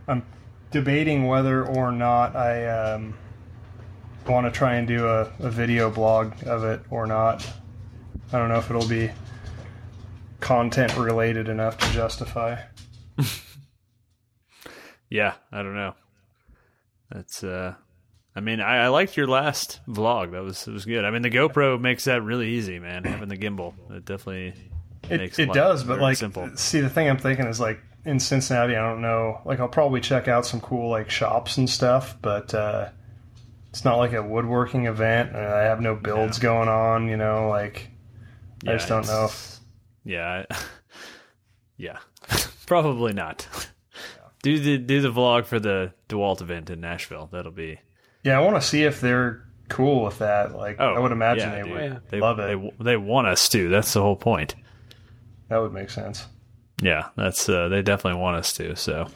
[0.08, 0.25] I'm
[0.71, 3.13] debating whether or not I um,
[4.27, 7.47] want to try and do a, a video blog of it or not.
[8.34, 9.12] I don't know if it'll be
[10.39, 12.58] content related enough to justify.
[15.12, 15.93] Yeah, I don't know.
[17.12, 17.75] That's uh
[18.34, 20.32] I mean, I, I liked your last vlog.
[20.32, 21.04] That was it was good.
[21.04, 23.04] I mean, the GoPro makes that really easy, man.
[23.04, 24.54] Having the gimbal, it definitely
[25.19, 26.50] makes It, it does, but like, simple.
[26.56, 29.41] see, the thing I'm thinking is like in Cincinnati, I don't know.
[29.45, 32.89] Like, I'll probably check out some cool like shops and stuff, but uh,
[33.69, 35.36] it's not like a woodworking event.
[35.36, 37.08] I have no builds going on.
[37.08, 37.89] You know, like
[38.67, 39.26] I just don't know.
[39.26, 39.60] it's-
[40.04, 40.45] Yeah,
[41.78, 41.97] yeah,
[42.65, 43.47] probably not.
[44.43, 47.30] Do the do the vlog for the Dewalt event in Nashville.
[47.32, 47.80] That'll be.
[48.24, 50.54] Yeah, I want to see if they're cool with that.
[50.56, 51.71] Like, Oh, I would imagine yeah, they dude.
[51.71, 52.00] would Yeah.
[52.10, 52.60] They love it.
[52.80, 53.69] They, they want us to.
[53.69, 54.56] That's the whole point.
[55.52, 56.26] That would make sense.
[56.82, 58.76] Yeah, that's uh, they definitely want us to.
[58.76, 59.08] So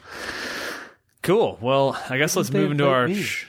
[1.22, 1.58] cool.
[1.60, 3.12] Well, I guess let's move into our.
[3.12, 3.46] Sh-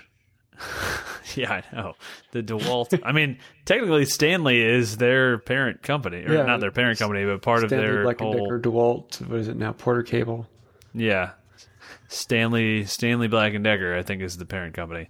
[1.35, 1.93] yeah, I know
[2.31, 2.99] the Dewalt.
[3.03, 6.43] I mean, technically, Stanley is their parent company, or Yeah.
[6.43, 8.45] not their parent company, but part of their Black and whole.
[8.45, 9.27] Decker, DeWalt.
[9.27, 9.73] What is it now?
[9.73, 10.47] Porter Cable.
[10.93, 11.31] Yeah,
[12.07, 15.09] Stanley Stanley Black and Decker, I think, is the parent company.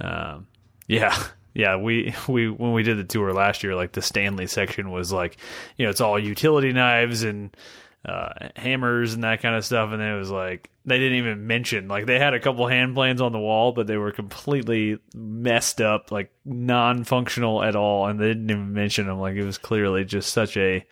[0.00, 0.46] Um,
[0.86, 1.16] yeah,
[1.56, 1.76] yeah.
[1.76, 5.36] We we when we did the tour last year, like the Stanley section was like,
[5.76, 7.56] you know, it's all utility knives and
[8.04, 11.88] uh, hammers and that kind of stuff, and it was like they didn't even mention
[11.88, 15.80] like they had a couple hand planes on the wall, but they were completely messed
[15.80, 19.18] up, like non-functional at all, and they didn't even mention them.
[19.18, 20.86] Like it was clearly just such a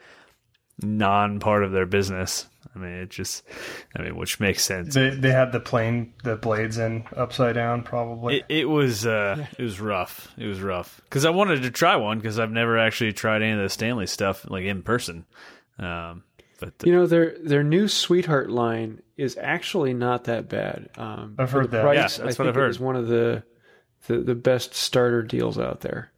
[0.83, 2.47] non part of their business.
[2.75, 3.45] I mean, it just,
[3.97, 4.95] I mean, which makes sense.
[4.95, 8.39] They they had the plane, the blades in upside down, probably.
[8.39, 10.29] It, it was uh, it was rough.
[10.37, 13.53] It was rough because I wanted to try one because I've never actually tried any
[13.53, 15.25] of the Stanley stuff like in person.
[15.79, 16.25] Um,
[16.59, 20.89] but You know their their new Sweetheart line is actually not that bad.
[20.97, 21.83] Um, I've heard the that.
[21.83, 22.67] Price, Yeah, I that's what think I've it heard.
[22.69, 23.45] was one of the,
[24.09, 26.11] the the best starter deals out there.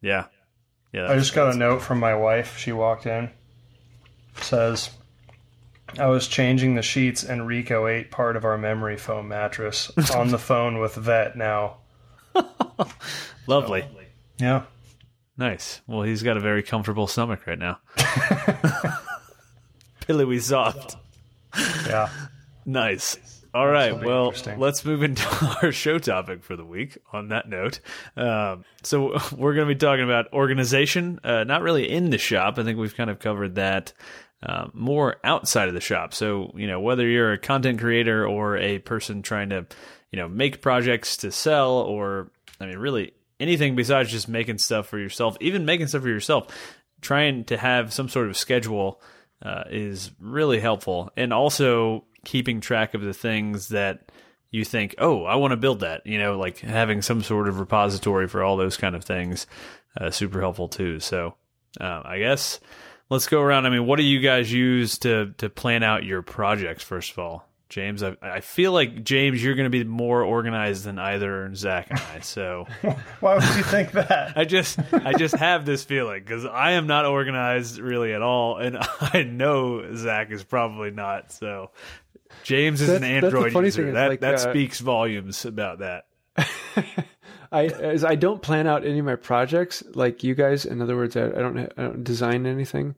[0.00, 0.26] yeah,
[0.94, 2.56] yeah, I just got a note from my wife.
[2.56, 3.30] She walked in.
[4.42, 4.90] Says,
[5.98, 10.28] I was changing the sheets and Rico ate part of our memory foam mattress on
[10.28, 11.78] the phone with vet now.
[13.46, 13.84] lovely,
[14.38, 14.62] Yeah.
[15.36, 15.80] nice.
[15.86, 17.78] Well, he's got a very comfortable stomach right now.
[20.06, 20.96] Pillowy soft.
[21.86, 22.08] Yeah.
[22.66, 23.16] Nice.
[23.54, 23.98] All right.
[23.98, 25.26] Well, let's move into
[25.62, 26.98] our show topic for the week.
[27.14, 27.80] On that note,
[28.14, 31.18] um, so we're going to be talking about organization.
[31.24, 32.58] Uh, not really in the shop.
[32.58, 33.94] I think we've kind of covered that.
[34.40, 36.14] Uh, more outside of the shop.
[36.14, 39.66] So you know whether you're a content creator or a person trying to,
[40.12, 44.86] you know, make projects to sell, or I mean, really anything besides just making stuff
[44.86, 45.36] for yourself.
[45.40, 46.46] Even making stuff for yourself,
[47.00, 49.00] trying to have some sort of schedule
[49.42, 54.12] uh, is really helpful, and also keeping track of the things that
[54.52, 56.06] you think, oh, I want to build that.
[56.06, 59.48] You know, like having some sort of repository for all those kind of things,
[60.00, 61.00] uh, super helpful too.
[61.00, 61.34] So,
[61.80, 62.60] uh, I guess
[63.10, 63.66] let's go around.
[63.66, 66.82] I mean, what do you guys use to to plan out your projects?
[66.82, 70.84] First of all, James, I, I feel like James, you're going to be more organized
[70.84, 72.20] than either Zach and I.
[72.20, 72.66] So.
[73.20, 74.32] Why would you think that?
[74.36, 78.56] I just I just have this feeling because I am not organized really at all,
[78.58, 81.30] and I know Zach is probably not.
[81.32, 81.70] So
[82.42, 83.84] James is an That's- that's the Android funny user.
[83.84, 86.04] thing that like, that uh, speaks volumes about that.
[87.50, 90.64] I as I don't plan out any of my projects like you guys.
[90.64, 92.94] In other words, I, I don't I don't design anything.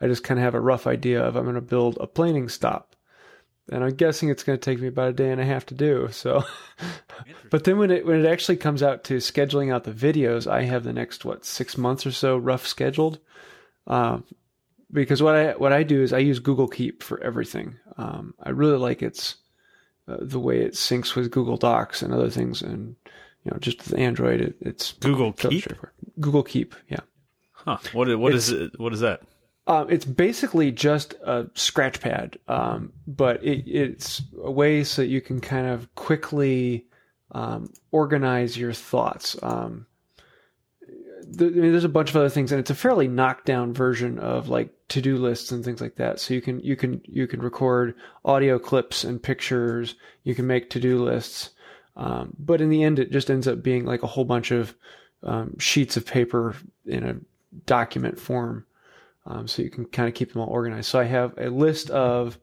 [0.00, 2.48] I just kind of have a rough idea of I'm going to build a planing
[2.48, 2.94] stop,
[3.70, 5.74] and I'm guessing it's going to take me about a day and a half to
[5.74, 6.08] do.
[6.12, 6.44] So,
[7.50, 10.62] but then when it when it actually comes out to scheduling out the videos, I
[10.62, 13.18] have the next what six months or so rough scheduled.
[13.86, 14.24] Um,
[14.92, 17.76] because what I what I do is I use Google Keep for everything.
[17.96, 19.36] Um, I really like its
[20.06, 22.96] uh, the way it syncs with Google Docs and other things, and
[23.48, 25.72] you know, just with Android, it, it's Google Keep.
[26.20, 27.00] Google Keep, yeah.
[27.52, 27.78] Huh.
[27.94, 28.78] What what is it?
[28.78, 29.22] What is that?
[29.66, 35.08] Um, it's basically just a scratch pad, um, but it, it's a way so that
[35.08, 36.86] you can kind of quickly
[37.32, 39.36] um, organize your thoughts.
[39.42, 39.86] Um,
[40.88, 44.48] I mean, there's a bunch of other things, and it's a fairly knockdown version of
[44.48, 46.20] like to-do lists and things like that.
[46.20, 49.94] So you can you can you can record audio clips and pictures.
[50.24, 51.50] You can make to-do lists,
[51.98, 54.74] um, but in the end, it just ends up being like a whole bunch of
[55.22, 56.56] um, sheets of paper
[56.86, 57.16] in a
[57.66, 58.64] document form
[59.28, 60.88] um, so you can kind of keep them all organized.
[60.88, 62.38] So I have a list of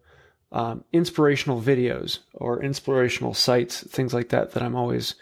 [0.52, 5.16] um, inspirational videos or inspirational sites, things like that, that I'm always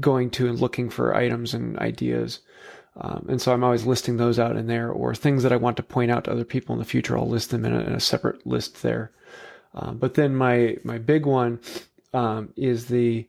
[0.00, 2.40] going to and looking for items and ideas.
[2.96, 5.76] Um, and so I'm always listing those out in there, or things that I want
[5.76, 7.16] to point out to other people in the future.
[7.16, 9.12] I'll list them in a, in a separate list there.
[9.74, 11.60] Um, but then my my big one
[12.12, 13.28] um, is the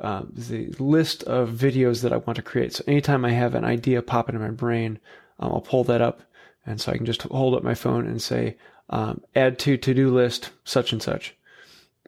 [0.00, 2.74] uh, the list of videos that I want to create.
[2.74, 4.98] So anytime I have an idea pop into my brain,
[5.38, 6.22] um, I'll pull that up
[6.66, 8.56] and so I can just hold up my phone and say,
[8.90, 11.36] um, add to to do list such and such.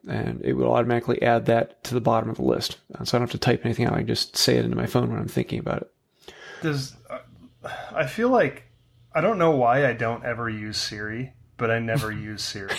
[0.09, 2.79] And it will automatically add that to the bottom of the list.
[2.95, 3.95] Uh, so I don't have to type anything out.
[3.95, 6.35] I can just say it into my phone when I'm thinking about it.
[6.61, 7.19] Does uh,
[7.95, 8.65] I feel like
[9.15, 12.71] I don't know why I don't ever use Siri, but I never use Siri.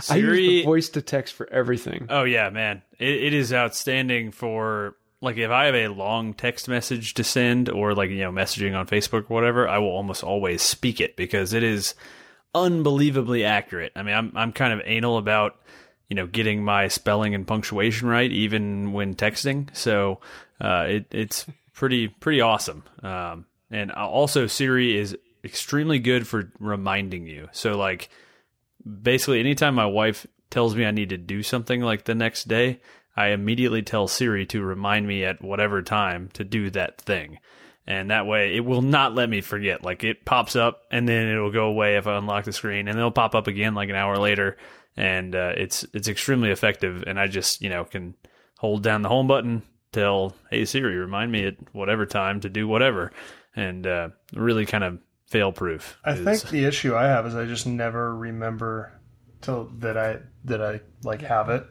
[0.00, 0.02] Siri.
[0.10, 2.06] I use the voice to text for everything.
[2.10, 6.68] Oh yeah, man, it, it is outstanding for like if I have a long text
[6.68, 10.22] message to send or like you know messaging on Facebook or whatever, I will almost
[10.22, 11.94] always speak it because it is
[12.54, 13.92] unbelievably accurate.
[13.96, 15.56] I mean, I'm I'm kind of anal about
[16.08, 20.20] you know getting my spelling and punctuation right even when texting, so
[20.60, 22.82] uh, it it's pretty pretty awesome.
[23.02, 27.48] Um, and also Siri is extremely good for reminding you.
[27.52, 28.10] So like
[28.84, 32.80] basically anytime my wife tells me I need to do something like the next day,
[33.16, 37.38] I immediately tell Siri to remind me at whatever time to do that thing.
[37.86, 39.82] And that way it will not let me forget.
[39.82, 42.98] Like it pops up and then it'll go away if I unlock the screen and
[42.98, 44.56] it'll pop up again like an hour later.
[44.96, 47.04] And uh, it's it's extremely effective.
[47.06, 48.14] And I just, you know, can
[48.58, 52.66] hold down the home button, tell, hey Siri, remind me at whatever time to do
[52.66, 53.12] whatever.
[53.54, 55.98] And uh, really kind of fail proof.
[56.04, 58.92] I think the issue I have is I just never remember
[59.40, 61.66] till that I that I like have it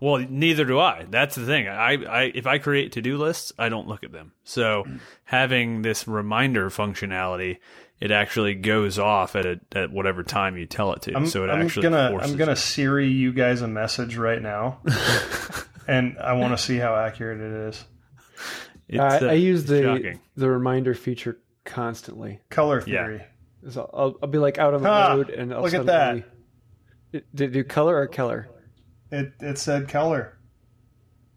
[0.00, 1.06] well, neither do I.
[1.10, 1.68] That's the thing.
[1.68, 4.32] I, I if I create to do lists, I don't look at them.
[4.44, 4.84] So
[5.24, 7.58] having this reminder functionality,
[8.00, 11.14] it actually goes off at a, at whatever time you tell it to.
[11.14, 14.80] I'm, so it I'm actually gonna I'm gonna Siri you guys a message right now,
[15.86, 17.84] and I want to see how accurate it is.
[18.92, 20.20] I, uh, I, use the shocking.
[20.34, 22.40] the reminder feature constantly.
[22.50, 23.24] Color theory.
[23.62, 23.70] Yeah.
[23.70, 26.24] So I'll, I'll be like out on the ah, road and I'll look at that.
[27.12, 28.48] Did it do color or Keller?
[29.10, 30.38] It it said Keller.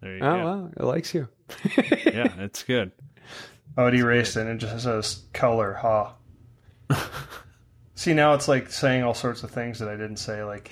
[0.02, 0.44] There you oh go.
[0.44, 1.28] well, it likes you.
[1.78, 2.92] yeah, it's good.
[3.78, 4.42] Oh, it erased it.
[4.42, 5.74] And it just says color.
[5.74, 6.16] Ha.
[7.96, 10.44] See, now it's like saying all sorts of things that I didn't say.
[10.44, 10.70] Like,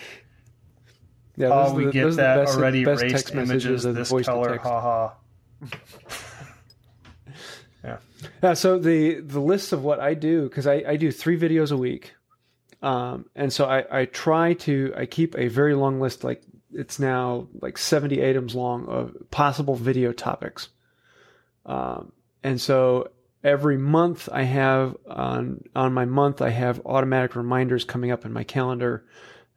[1.36, 3.84] yeah, oh, we the, get that best, already best erased images.
[3.84, 4.58] This color.
[4.58, 5.16] Ha ha.
[7.84, 7.98] yeah.
[8.44, 8.54] Yeah.
[8.54, 11.78] So the the list of what I do because I I do three videos a
[11.78, 12.14] week.
[12.82, 16.42] Um, and so I, I try to I keep a very long list like
[16.74, 20.70] it's now like 70 items long of possible video topics.
[21.66, 22.12] Um,
[22.44, 23.12] and so
[23.44, 28.34] every month I have on on my month I have automatic reminders coming up in
[28.34, 29.06] my calendar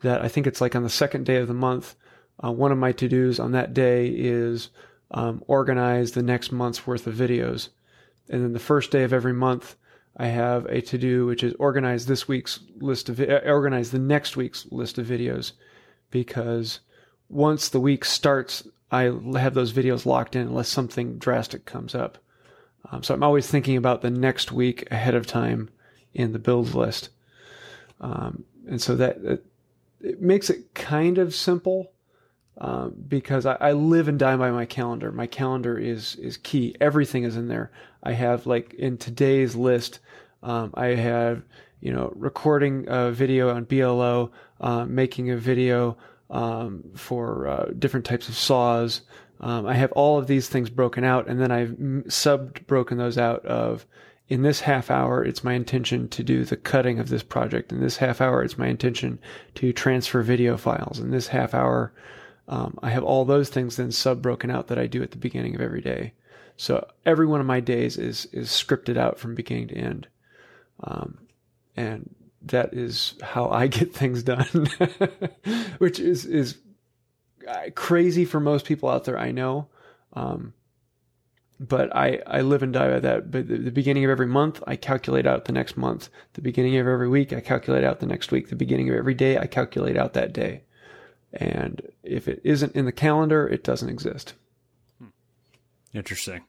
[0.03, 1.95] that I think it's like on the second day of the month.
[2.43, 4.69] Uh, one of my to dos on that day is
[5.11, 7.69] um, organize the next month's worth of videos,
[8.29, 9.77] and then the first day of every month
[10.17, 13.99] I have a to do which is organize this week's list of uh, organize the
[13.99, 15.53] next week's list of videos
[16.11, 16.81] because
[17.29, 22.19] once the week starts, I have those videos locked in unless something drastic comes up.
[22.91, 25.71] Um, so I'm always thinking about the next week ahead of time
[26.13, 27.09] in the build list.
[28.01, 29.47] Um, and so that it,
[30.01, 31.91] it, makes it kind of simple
[32.59, 35.11] um, because I, I, live and die by my calendar.
[35.11, 36.77] My calendar is is key.
[36.81, 37.73] Everything is in there.
[38.03, 39.99] I have like in today's list,
[40.43, 41.43] um, I have
[41.81, 44.31] you know recording a video on BLO,
[44.61, 45.97] uh, making a video
[46.31, 49.03] um, for uh, different types of saws.
[49.41, 51.77] Um, I have all of these things broken out, and then I've
[52.09, 53.85] sub broken those out of
[54.29, 57.73] in this half hour, it's my intention to do the cutting of this project.
[57.73, 59.19] In this half hour, it's my intention
[59.57, 60.99] to transfer video files.
[60.99, 61.93] In this half hour,
[62.47, 65.17] Um, I have all those things then sub broken out that I do at the
[65.17, 66.13] beginning of every day.
[66.57, 70.09] So every one of my days is is scripted out from beginning to end,
[70.83, 71.19] um,
[71.77, 74.69] and that is how I get things done,
[75.79, 76.59] which is is
[77.49, 79.19] uh, crazy for most people out there.
[79.19, 79.69] I know,
[80.13, 80.55] um,
[81.59, 83.31] but I I live and die by that.
[83.31, 86.09] But the, the beginning of every month, I calculate out the next month.
[86.35, 88.49] The beginning of every week, I calculate out the next week.
[88.49, 90.63] The beginning of every day, I calculate out that day.
[91.35, 94.35] And if it isn't in the calendar, it doesn't exist.
[95.93, 96.45] Interesting.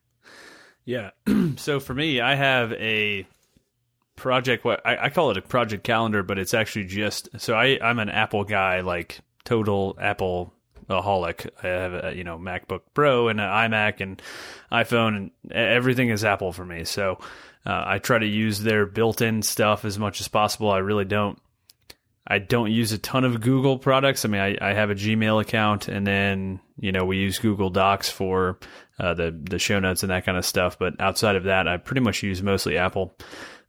[0.85, 1.11] Yeah.
[1.57, 3.27] so for me, I have a
[4.15, 4.63] project.
[4.63, 7.99] What I, I, call it a project calendar, but it's actually just so I I'm
[7.99, 10.53] an Apple guy, like total Apple
[10.89, 11.49] aholic.
[11.63, 14.21] I have a you know MacBook Pro and an iMac and
[14.71, 16.83] iPhone, and everything is Apple for me.
[16.83, 17.19] So
[17.65, 20.69] uh, I try to use their built-in stuff as much as possible.
[20.69, 21.39] I really don't
[22.27, 24.25] I don't use a ton of Google products.
[24.25, 27.69] I mean, I, I have a Gmail account, and then you know we use Google
[27.69, 28.59] Docs for
[28.99, 30.79] uh, the the show notes and that kind of stuff.
[30.79, 33.15] But outside of that, I pretty much use mostly Apple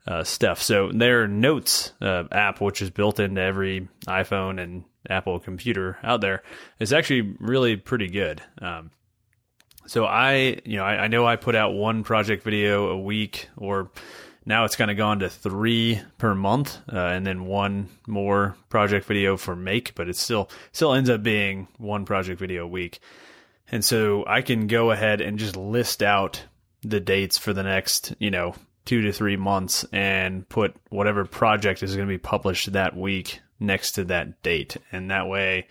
[0.07, 0.63] uh, stuff.
[0.63, 6.21] So their Notes uh, app, which is built into every iPhone and Apple computer out
[6.21, 6.43] there,
[6.79, 8.43] is actually really pretty good.
[8.61, 8.91] Um,
[9.87, 13.49] so I, you know, I, I know I put out one project video a week
[13.57, 13.91] or
[14.47, 19.05] now it's kind of gone to three per month, uh, and then one more project
[19.07, 23.01] video for make, but it still still ends up being one project video a week.
[23.71, 26.43] And so I can go ahead and just list out
[26.83, 31.83] the dates for the next, you know, two to three months and put whatever project
[31.83, 34.77] is going to be published that week next to that date.
[34.93, 35.67] And that way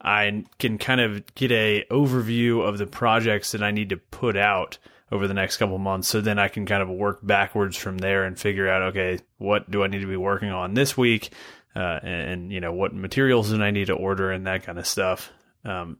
[0.00, 4.36] I can kind of get a overview of the projects that I need to put
[4.36, 4.78] out
[5.12, 6.08] over the next couple months.
[6.08, 9.70] So then I can kind of work backwards from there and figure out, okay, what
[9.70, 11.30] do I need to be working on this week?
[11.76, 14.78] Uh, and, and, you know, what materials do I need to order and that kind
[14.78, 15.32] of stuff.
[15.64, 15.98] Um,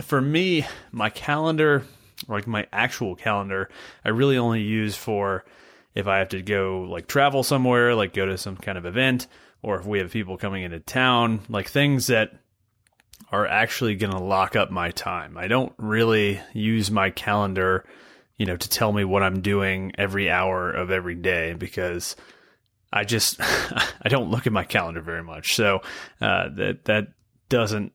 [0.00, 1.84] for me, my calendar,
[2.28, 3.70] like my actual calendar,
[4.04, 5.44] I really only use for
[5.94, 9.26] if I have to go like travel somewhere, like go to some kind of event,
[9.62, 12.32] or if we have people coming into town, like things that
[13.30, 15.36] are actually going to lock up my time.
[15.36, 17.84] I don't really use my calendar,
[18.36, 22.16] you know, to tell me what I'm doing every hour of every day because
[22.92, 25.54] I just I don't look at my calendar very much.
[25.54, 25.80] So
[26.20, 27.08] uh, that that
[27.48, 27.92] doesn't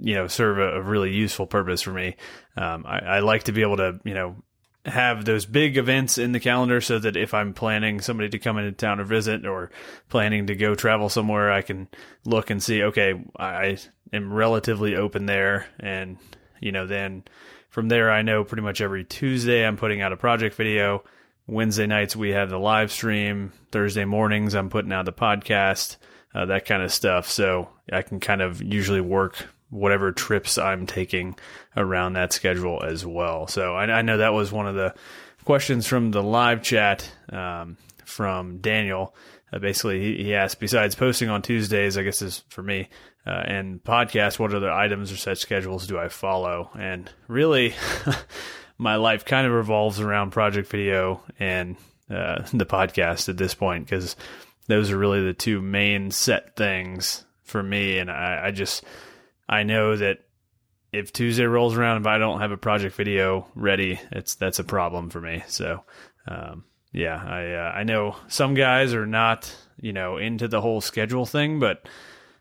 [0.00, 2.16] you know serve a, a really useful purpose for me.
[2.56, 4.36] Um, I, I like to be able to you know
[4.90, 8.58] have those big events in the calendar so that if I'm planning somebody to come
[8.58, 9.70] into town or visit or
[10.08, 11.88] planning to go travel somewhere, I can
[12.24, 13.78] look and see, okay, I
[14.12, 15.66] am relatively open there.
[15.78, 16.18] And,
[16.60, 17.24] you know, then
[17.70, 21.04] from there, I know pretty much every Tuesday I'm putting out a project video.
[21.46, 23.52] Wednesday nights, we have the live stream.
[23.72, 25.96] Thursday mornings, I'm putting out the podcast,
[26.34, 27.30] uh, that kind of stuff.
[27.30, 31.36] So I can kind of usually work whatever trips I'm taking
[31.76, 33.46] around that schedule as well.
[33.46, 34.94] So I, I know that was one of the
[35.44, 39.14] questions from the live chat um, from Daniel.
[39.52, 42.88] Uh, basically, he, he, asked, besides posting on Tuesdays, I guess is for me,
[43.26, 46.70] uh, and podcast, what other items or set schedules do I follow?
[46.78, 47.74] And really,
[48.78, 51.76] my life kind of revolves around project video and
[52.10, 54.16] uh, the podcast at this point because
[54.66, 57.98] those are really the two main set things for me.
[57.98, 58.84] And I, I just,
[59.48, 60.18] I know that
[60.92, 64.64] if Tuesday rolls around, if I don't have a project video ready, it's that's a
[64.64, 65.42] problem for me.
[65.46, 65.84] So,
[66.26, 70.80] um, yeah, I uh, I know some guys are not you know into the whole
[70.80, 71.88] schedule thing, but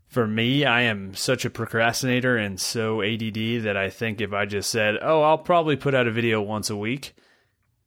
[0.08, 4.46] for me, I am such a procrastinator and so ADD that I think if I
[4.46, 7.14] just said, "Oh, I'll probably put out a video once a week,"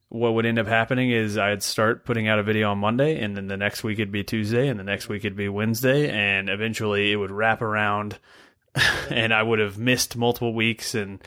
[0.09, 3.35] what would end up happening is I'd start putting out a video on Monday, and
[3.35, 6.49] then the next week it'd be Tuesday, and the next week it'd be Wednesday, and
[6.49, 8.19] eventually it would wrap around
[9.09, 11.21] and I would have missed multiple weeks, and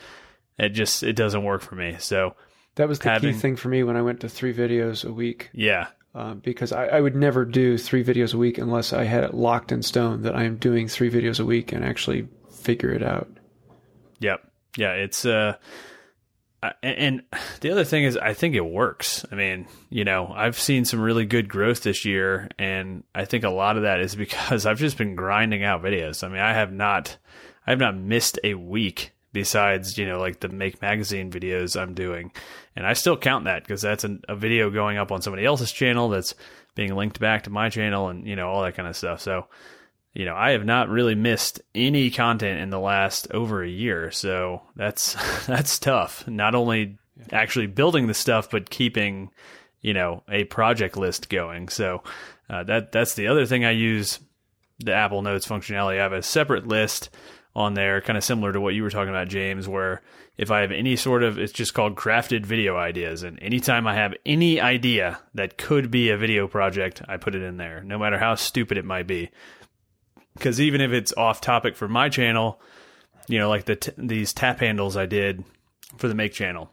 [0.59, 1.97] it just it doesn't work for me.
[1.99, 2.35] So
[2.77, 5.13] that was the having, key thing for me when I went to three videos a
[5.13, 5.51] week.
[5.53, 9.25] Yeah, uh, because I, I, would never do three videos a week unless I had
[9.25, 12.91] it locked in stone that I am doing three videos a week and actually figure
[12.91, 13.29] it out.
[14.21, 14.41] Yep.
[14.77, 15.57] Yeah, it's uh
[16.83, 17.23] and
[17.61, 19.25] the other thing is I think it works.
[19.31, 23.45] I mean, you know, I've seen some really good growth this year and I think
[23.45, 26.25] a lot of that is because I've just been grinding out videos.
[26.25, 27.17] I mean, I have not
[27.67, 31.95] I have not missed a week besides, you know, like the Make Magazine videos I'm
[31.95, 32.33] doing.
[32.77, 35.73] And I still count that because that's an, a video going up on somebody else's
[35.73, 36.35] channel that's
[36.75, 39.21] being linked back to my channel and, you know, all that kind of stuff.
[39.21, 39.47] So,
[40.15, 44.11] you know, I have not really missed any content in the last over a year.
[44.13, 45.15] So that's,
[45.47, 46.27] that's tough.
[46.29, 46.99] Not only
[47.33, 49.31] actually building the stuff, but keeping,
[49.81, 51.69] you know, a project list going.
[51.69, 52.03] So,
[52.49, 54.21] uh, that, that's the other thing I use
[54.79, 55.99] the Apple Notes functionality.
[55.99, 57.11] I have a separate list
[57.57, 60.03] on there, kind of similar to what you were talking about, James, where
[60.37, 63.23] if I have any sort of, it's just called crafted video ideas.
[63.23, 67.43] And anytime I have any idea that could be a video project, I put it
[67.43, 69.31] in there, no matter how stupid it might be.
[70.35, 72.61] Because even if it's off topic for my channel,
[73.29, 75.45] you know, like the t- these tap handles I did
[75.97, 76.71] for the make channel,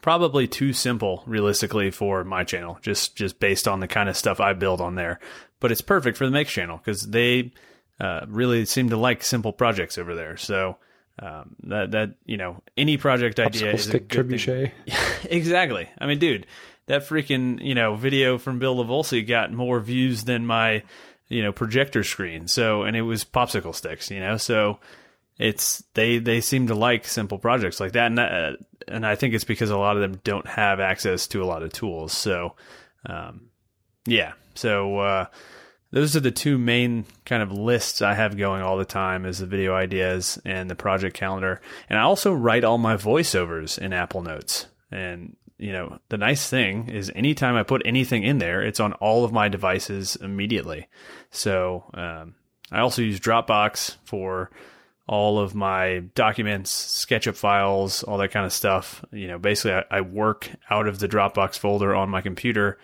[0.00, 4.40] probably too simple realistically for my channel, just just based on the kind of stuff
[4.40, 5.20] I build on there.
[5.60, 7.52] But it's perfect for the make channel because they
[8.00, 10.36] uh, really seem to like simple projects over there.
[10.36, 10.78] So
[11.20, 14.72] um, that that you know any project idea Popsicle is a stick trebuchet.
[15.30, 15.88] exactly.
[15.98, 16.46] I mean, dude,
[16.86, 20.84] that freaking you know video from Bill Lavolsi got more views than my
[21.28, 22.48] you know projector screen.
[22.48, 24.10] So and it was popsicle sticks.
[24.10, 24.78] You know, so
[25.38, 28.52] it's they they seem to like simple projects like that, and uh,
[28.86, 31.62] and I think it's because a lot of them don't have access to a lot
[31.62, 32.12] of tools.
[32.12, 32.54] So,
[33.06, 33.50] um,
[34.06, 34.32] yeah.
[34.54, 35.26] So uh,
[35.90, 39.38] those are the two main kind of lists I have going all the time is
[39.38, 41.60] the video ideas and the project calendar.
[41.88, 44.66] And I also write all my voiceovers in Apple Notes.
[44.90, 48.92] And you know, the nice thing is anytime I put anything in there, it's on
[48.94, 50.88] all of my devices immediately.
[51.30, 52.34] So, um,
[52.70, 54.50] I also use Dropbox for
[55.06, 59.04] all of my documents, SketchUp files, all that kind of stuff.
[59.10, 62.78] You know, basically I, I work out of the Dropbox folder on my computer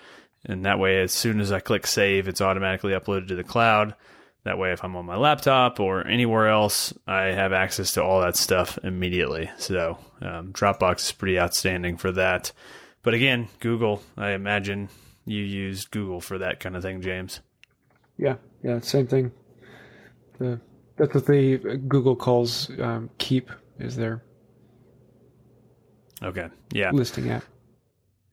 [0.46, 3.94] and that way, as soon as I click save, it's automatically uploaded to the cloud.
[4.44, 8.20] That way, if I'm on my laptop or anywhere else, I have access to all
[8.20, 9.50] that stuff immediately.
[9.56, 12.52] So, um, Dropbox is pretty outstanding for that.
[13.02, 14.90] But again, Google, I imagine
[15.24, 17.40] you use Google for that kind of thing, James.
[18.18, 19.32] Yeah, yeah, same thing.
[20.38, 20.60] The
[20.96, 24.22] that's what they Google calls um, Keep is their
[26.22, 26.48] Okay.
[26.72, 26.90] Yeah.
[26.92, 27.44] listing app.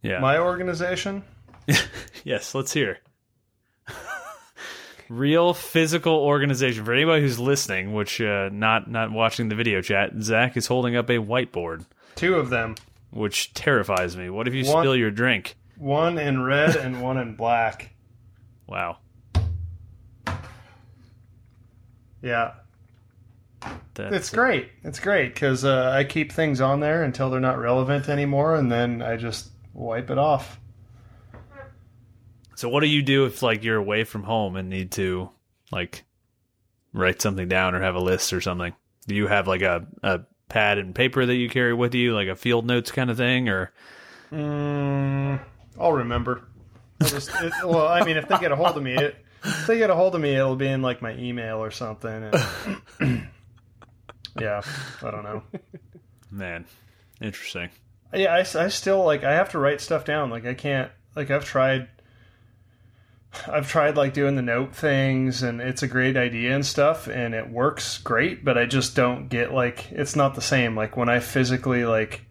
[0.01, 0.20] Yeah.
[0.20, 1.24] My organization.
[2.24, 2.99] yes, let's hear.
[5.12, 10.12] Real physical organization for anybody who's listening, which uh, not not watching the video chat.
[10.22, 11.86] Zach is holding up a whiteboard,
[12.16, 12.76] Two of them.
[13.09, 14.30] which terrifies me.
[14.30, 15.55] What if you One- spill your drink?
[15.78, 17.93] One in red and one in black.
[18.68, 18.99] Wow,
[22.22, 22.53] Yeah,
[23.95, 24.70] that's it's great.
[24.86, 28.72] It's great because uh, I keep things on there until they're not relevant anymore, and
[28.72, 30.57] then I just wipe it off.
[32.62, 35.32] So what do you do if like you're away from home and need to
[35.72, 36.03] like
[36.93, 38.76] write something down or have a list or something?
[39.07, 42.28] Do you have like a, a pad and paper that you carry with you, like
[42.28, 43.74] a field notes kind of thing, or
[44.32, 45.39] Mm,
[45.80, 46.49] I'll remember.
[47.01, 49.66] I'll just, it, well, I mean, if they get a hold of me, it, if
[49.66, 52.32] they get a hold of me, it'll be in like my email or something.
[52.99, 53.28] And,
[54.39, 54.62] yeah,
[55.01, 55.41] I don't know.
[56.30, 56.66] man,
[57.20, 57.70] interesting.
[58.14, 60.30] Yeah, I, I still like I have to write stuff down.
[60.30, 61.88] Like I can't like I've tried
[63.47, 67.34] I've tried like doing the note things and it's a great idea and stuff and
[67.34, 71.09] it works great, but I just don't get like it's not the same like when
[71.09, 72.25] I physically like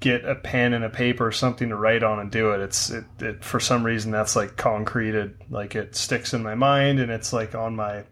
[0.00, 2.60] get a pen and a paper or something to write on and do it.
[2.60, 6.98] It's it, it for some reason that's like concreted, like it sticks in my mind
[6.98, 8.04] and it's like on my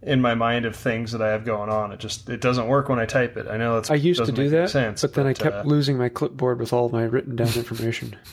[0.00, 1.90] in my mind of things that I have going on.
[1.90, 3.48] It just it doesn't work when I type it.
[3.48, 5.98] I know that's I used to do that, sense, but then I kept uh, losing
[5.98, 8.16] my clipboard with all my written down information.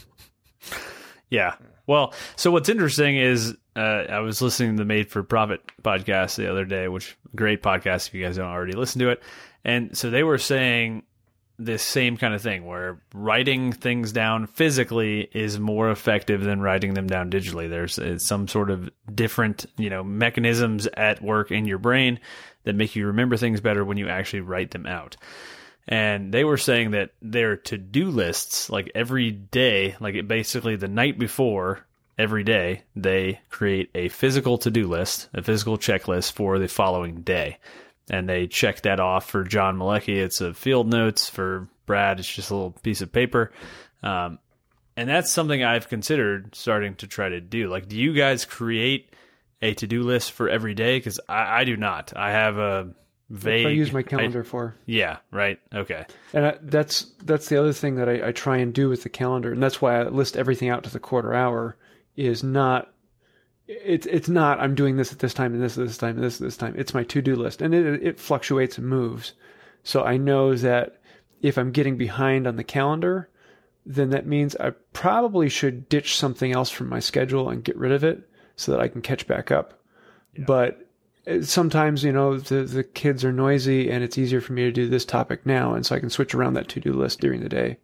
[1.32, 1.56] Yeah.
[1.92, 6.38] Well, so what's interesting is uh, I was listening to the Made for Profit podcast
[6.38, 9.22] the other day, which great podcast if you guys don't already listen to it.
[9.66, 11.04] And so they were saying
[11.60, 16.94] this same kind of thing where writing things down physically is more effective than writing
[16.94, 17.70] them down digitally.
[17.70, 22.22] There's some sort of different, you know, mechanisms at work in your brain
[22.64, 25.18] that make you remember things better when you actually write them out
[25.92, 30.88] and they were saying that their to-do lists like every day like it basically the
[30.88, 31.86] night before
[32.18, 37.58] every day they create a physical to-do list a physical checklist for the following day.
[38.10, 40.16] And they check that off for john malecki.
[40.16, 41.30] It's a field notes.
[41.30, 43.52] For brad it's just a little piece of paper.
[44.02, 44.40] Um,
[44.96, 47.70] and that's something i've considered starting to try to do.
[47.70, 49.14] Like do you guys create
[49.62, 50.98] a to-do list for every day?
[50.98, 52.14] Because I, I do not.
[52.16, 52.94] I have a
[53.32, 54.76] vague I use my calendar for.
[54.86, 55.60] yeah, right.
[55.74, 56.06] Okay.
[56.34, 59.10] And I, that's that's the other thing that I, I try and do with the
[59.10, 61.78] calendar, and that's why I list everything out to the quarter hour.
[62.18, 62.94] Is not
[63.68, 66.24] it's it's not I'm doing this at this time and this at this time and
[66.24, 66.76] this at this time.
[66.78, 69.34] It's my to do list, and it it fluctuates and moves.
[69.84, 71.02] So I know that
[71.42, 73.30] if I'm getting behind on the calendar,
[73.86, 77.92] then that means I probably should ditch something else from my schedule and get rid
[77.92, 79.82] of it so that I can catch back up.
[80.38, 80.84] But uh,
[81.42, 84.88] sometimes you know the the kids are noisy and it's easier for me to do
[84.88, 87.78] this topic now and so i can switch around that to-do list during the day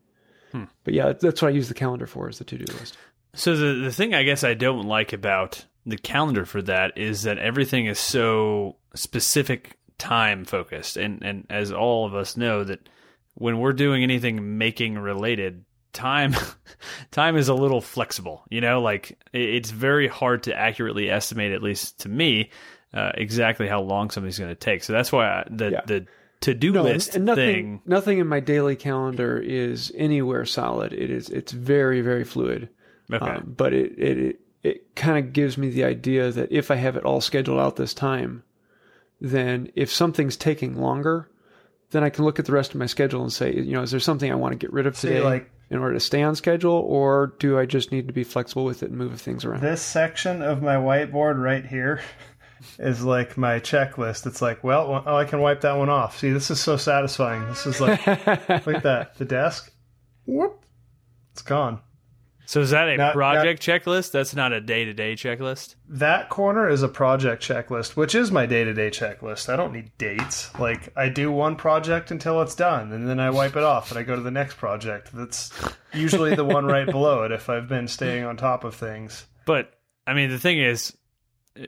[0.51, 0.63] hmm.
[0.83, 2.97] but yeah that's what i use the calendar for is the to-do list
[3.37, 7.23] So the the thing I guess I don't like about the calendar for that is
[7.23, 12.89] that everything is so specific time focused, and and as all of us know that
[13.35, 16.35] when we're doing anything making related, time
[17.11, 18.43] time is a little flexible.
[18.49, 22.49] You know, like it's very hard to accurately estimate, at least to me,
[22.93, 24.83] uh, exactly how long something's going to take.
[24.83, 25.81] So that's why I, the yeah.
[25.85, 26.05] the
[26.41, 27.81] to do no, list and nothing, thing.
[27.85, 30.93] Nothing in my daily calendar is anywhere solid.
[30.93, 32.69] It is it's very very fluid.
[33.11, 33.25] Okay.
[33.25, 36.75] Um, but it it it, it kind of gives me the idea that if I
[36.75, 38.43] have it all scheduled out this time,
[39.19, 41.29] then if something's taking longer,
[41.91, 43.91] then I can look at the rest of my schedule and say, you know, is
[43.91, 46.35] there something I want to get rid of today like, in order to stay on
[46.35, 49.61] schedule, or do I just need to be flexible with it and move things around?
[49.61, 52.01] This section of my whiteboard right here
[52.79, 54.25] is like my checklist.
[54.25, 56.19] It's like, well, oh, I can wipe that one off.
[56.19, 57.45] See, this is so satisfying.
[57.47, 58.05] This is like,
[58.65, 59.15] like that.
[59.17, 59.71] The desk,
[60.25, 60.65] whoop,
[61.33, 61.81] it's gone.
[62.47, 64.11] So is that a now, project now, checklist?
[64.11, 65.75] That's not a day to day checklist.
[65.89, 69.51] That corner is a project checklist, which is my day to day checklist.
[69.51, 70.57] I don't need dates.
[70.57, 73.99] Like I do one project until it's done, and then I wipe it off, and
[73.99, 75.09] I go to the next project.
[75.13, 75.51] That's
[75.93, 79.25] usually the one right below it if I've been staying on top of things.
[79.45, 79.73] But
[80.07, 80.95] I mean, the thing is,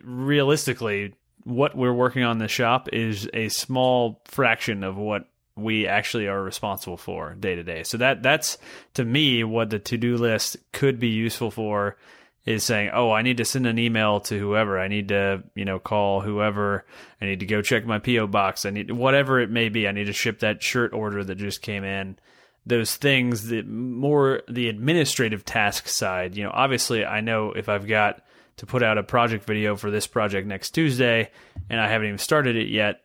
[0.04, 1.14] realistically,
[1.44, 5.26] what we're working on the shop is a small fraction of what
[5.56, 7.84] we actually are responsible for day to day.
[7.84, 8.58] So that that's
[8.94, 11.98] to me what the to-do list could be useful for
[12.46, 14.80] is saying, "Oh, I need to send an email to whoever.
[14.80, 16.86] I need to, you know, call whoever.
[17.22, 18.66] I need to go check my PO box.
[18.66, 19.88] I need whatever it may be.
[19.88, 22.18] I need to ship that shirt order that just came in."
[22.66, 27.88] Those things that more the administrative task side, you know, obviously I know if I've
[27.88, 28.22] got
[28.60, 31.32] to put out a project video for this project next Tuesday
[31.70, 33.01] and I haven't even started it yet,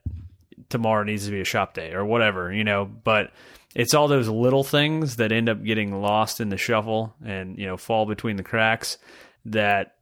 [0.68, 3.30] tomorrow needs to be a shop day or whatever, you know, but
[3.74, 7.66] it's all those little things that end up getting lost in the shuffle and, you
[7.66, 8.98] know, fall between the cracks
[9.44, 9.94] that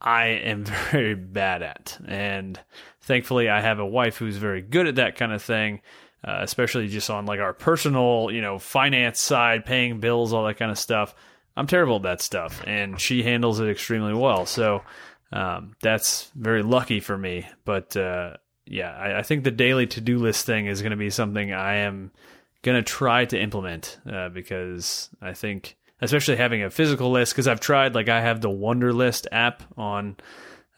[0.00, 1.98] I am very bad at.
[2.06, 2.58] And
[3.00, 5.80] thankfully I have a wife who's very good at that kind of thing.
[6.24, 10.58] Uh, especially just on like our personal, you know, finance side, paying bills, all that
[10.58, 11.14] kind of stuff.
[11.58, 14.46] I'm terrible at that stuff, and she handles it extremely well.
[14.46, 14.82] So
[15.32, 17.46] um, that's very lucky for me.
[17.64, 18.34] But uh,
[18.64, 21.52] yeah, I, I think the daily to do list thing is going to be something
[21.52, 22.12] I am
[22.62, 27.48] going to try to implement uh, because I think, especially having a physical list, because
[27.48, 30.16] I've tried, like, I have the Wunderlist app on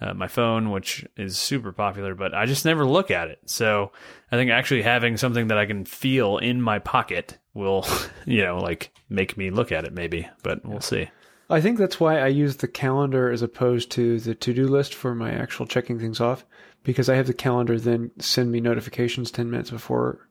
[0.00, 3.38] uh, my phone, which is super popular, but I just never look at it.
[3.44, 3.92] So
[4.32, 7.86] I think actually having something that I can feel in my pocket will,
[8.26, 11.10] you know, like make me look at it maybe, but we'll see.
[11.48, 14.94] I think that's why I use the calendar as opposed to the to do list
[14.94, 16.44] for my actual checking things off
[16.84, 20.28] because I have the calendar then send me notifications 10 minutes before.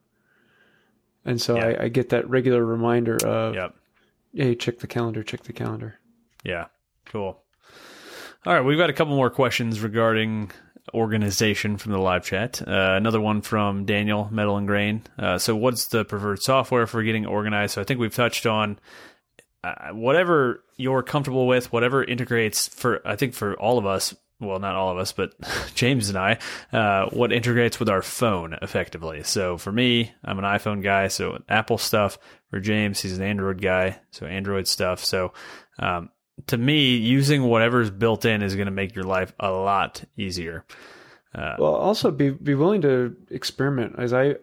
[1.24, 3.74] And so I, I, get that regular reminder of, yep.
[4.34, 6.00] hey, check the calendar, check the calendar.
[6.42, 6.66] Yeah,
[7.04, 7.42] cool.
[8.46, 10.50] All right, we've got a couple more questions regarding
[10.94, 12.60] organization from the live chat.
[12.66, 15.02] Uh, another one from Daniel Metal and Grain.
[15.18, 17.74] Uh, so, what's the preferred software for getting organized?
[17.74, 18.78] So, I think we've touched on
[19.62, 23.06] uh, whatever you're comfortable with, whatever integrates for.
[23.06, 25.34] I think for all of us, well, not all of us, but
[25.74, 26.38] James and I,
[26.72, 29.22] uh, what integrates with our phone effectively.
[29.22, 32.18] So for me, I'm an iPhone guy, so Apple stuff.
[32.50, 35.04] For James, he's an Android guy, so Android stuff.
[35.04, 35.32] So
[35.78, 36.10] um,
[36.46, 40.64] to me, using whatever's built in is going to make your life a lot easier.
[41.34, 43.94] Uh, well, also be be willing to experiment.
[43.98, 44.36] As I,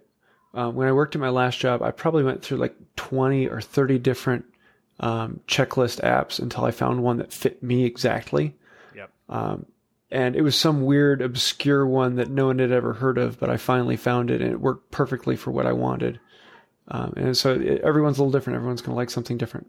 [0.54, 3.60] uh, when I worked at my last job, I probably went through like twenty or
[3.62, 4.46] thirty different
[5.00, 8.56] um, checklist apps until I found one that fit me exactly.
[8.96, 9.10] Yep.
[9.30, 9.66] Um,
[10.10, 13.50] and it was some weird, obscure one that no one had ever heard of, but
[13.50, 16.20] I finally found it, and it worked perfectly for what I wanted.
[16.88, 18.56] Um, and so it, everyone's a little different.
[18.56, 19.68] Everyone's going to like something different.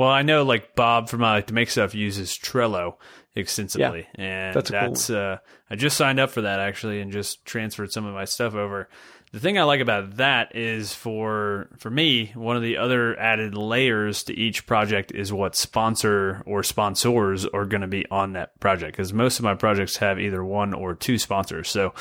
[0.00, 2.94] Well, I know like Bob from I Like to Make Stuff uses Trello
[3.34, 5.36] extensively, yeah, and that's, that's cool uh,
[5.68, 8.88] I just signed up for that actually, and just transferred some of my stuff over
[9.32, 13.54] the thing I like about that is for for me, one of the other added
[13.54, 18.58] layers to each project is what sponsor or sponsors are going to be on that
[18.58, 21.68] project because most of my projects have either one or two sponsors.
[21.68, 21.94] So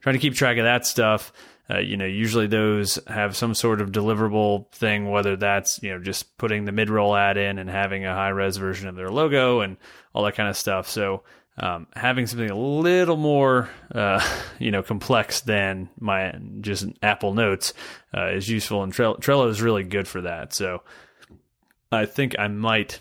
[0.00, 1.32] trying to keep track of that stuff.
[1.68, 5.98] Uh, you know, usually those have some sort of deliverable thing, whether that's, you know,
[5.98, 9.10] just putting the mid roll ad in and having a high res version of their
[9.10, 9.76] logo and
[10.14, 10.88] all that kind of stuff.
[10.88, 11.24] So
[11.58, 14.24] um, having something a little more, uh,
[14.58, 17.72] you know, complex than my just Apple Notes
[18.16, 20.52] uh, is useful, and Trello is really good for that.
[20.52, 20.82] So
[21.90, 23.00] I think I might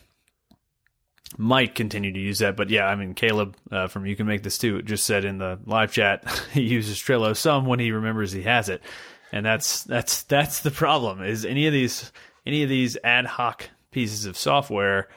[1.38, 2.55] might continue to use that.
[2.55, 5.38] But yeah, I mean, Caleb uh, from You Can Make This Too just said in
[5.38, 8.81] the live chat he uses Trello some when he remembers he has it,
[9.31, 11.23] and that's that's that's the problem.
[11.23, 12.11] Is any of these
[12.45, 15.09] any of these ad hoc pieces of software,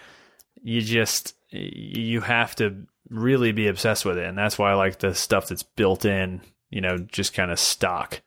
[0.62, 4.26] you just you have to really be obsessed with it.
[4.26, 7.58] And that's why I like the stuff that's built in you know, just kind of
[7.58, 8.20] stock.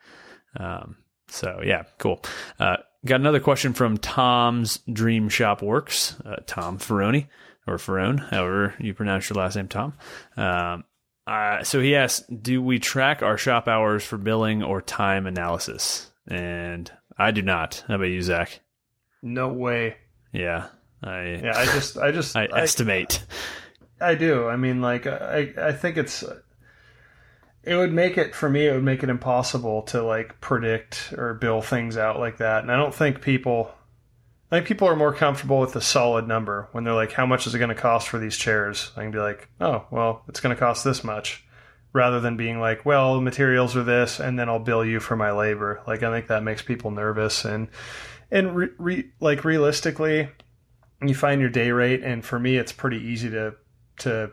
[0.58, 2.24] Um, so yeah, cool.
[2.60, 7.28] Uh, got another question from Tom's Dream Shop Works, uh, Tom Ferroni
[7.68, 9.94] or Ferrone, however you pronounce your last name, Tom.
[10.36, 10.84] Um,
[11.28, 16.12] uh, so he asks, do we track our shop hours for billing or time analysis?
[16.28, 17.84] And I do not.
[17.88, 18.60] How about you, Zach?
[19.22, 19.98] No way.
[20.34, 20.68] Yeah,
[21.04, 23.24] I Yeah, I just, I just, I I, estimate.
[24.00, 24.48] I do.
[24.48, 26.24] I mean, like, I, I think it's,
[27.64, 28.68] it would make it for me.
[28.68, 32.64] It would make it impossible to like predict or bill things out like that.
[32.64, 33.72] And I don't think people,
[34.52, 37.48] I think people are more comfortable with a solid number when they're like, how much
[37.48, 38.92] is it going to cost for these chairs?
[38.98, 41.46] I can be like, oh, well, it's going to cost this much,
[41.94, 45.32] rather than being like, well, materials are this, and then I'll bill you for my
[45.32, 45.82] labor.
[45.88, 47.70] Like, I think that makes people nervous and
[48.30, 50.30] and re, re, like realistically,
[51.02, 53.56] you find your day rate, and for me, it's pretty easy to
[54.00, 54.32] to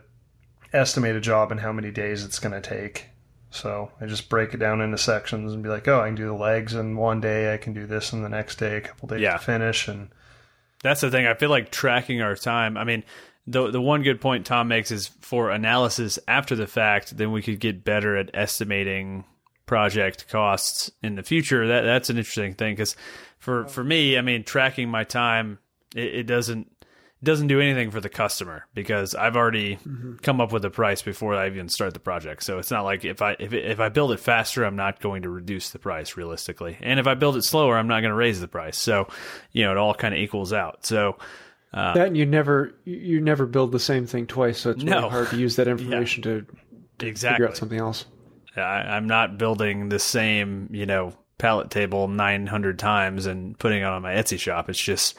[0.73, 3.07] estimate a job and how many days it's going to take.
[3.51, 6.27] So I just break it down into sections and be like, oh, I can do
[6.27, 7.53] the legs in one day.
[7.53, 9.33] I can do this in the next day, a couple days Yeah.
[9.33, 9.87] to finish.
[9.87, 10.09] And
[10.83, 11.25] That's the thing.
[11.25, 12.77] I feel like tracking our time.
[12.77, 13.03] I mean,
[13.47, 17.41] the the one good point Tom makes is for analysis after the fact, then we
[17.41, 19.23] could get better at estimating
[19.65, 21.67] project costs in the future.
[21.67, 22.95] That that's an interesting thing because
[23.39, 25.57] for for me, I mean, tracking my time,
[25.95, 26.71] it, it doesn't
[27.21, 30.15] doesn't do anything for the customer because I've already mm-hmm.
[30.17, 32.43] come up with a price before I even start the project.
[32.43, 35.23] So it's not like if I if if I build it faster, I'm not going
[35.23, 38.15] to reduce the price realistically, and if I build it slower, I'm not going to
[38.15, 38.77] raise the price.
[38.77, 39.07] So
[39.51, 40.85] you know, it all kind of equals out.
[40.85, 41.17] So.
[41.71, 45.01] Uh, that and you never you- never build the same thing twice, so it's No.
[45.01, 46.45] really hard to use that information to
[46.99, 47.35] Exactly.
[47.35, 48.05] figure out something else.
[48.55, 53.85] I, I'm not building the same, you know, pallet table 900 times and putting it
[53.85, 54.69] on my Etsy shop.
[54.69, 55.17] It's just,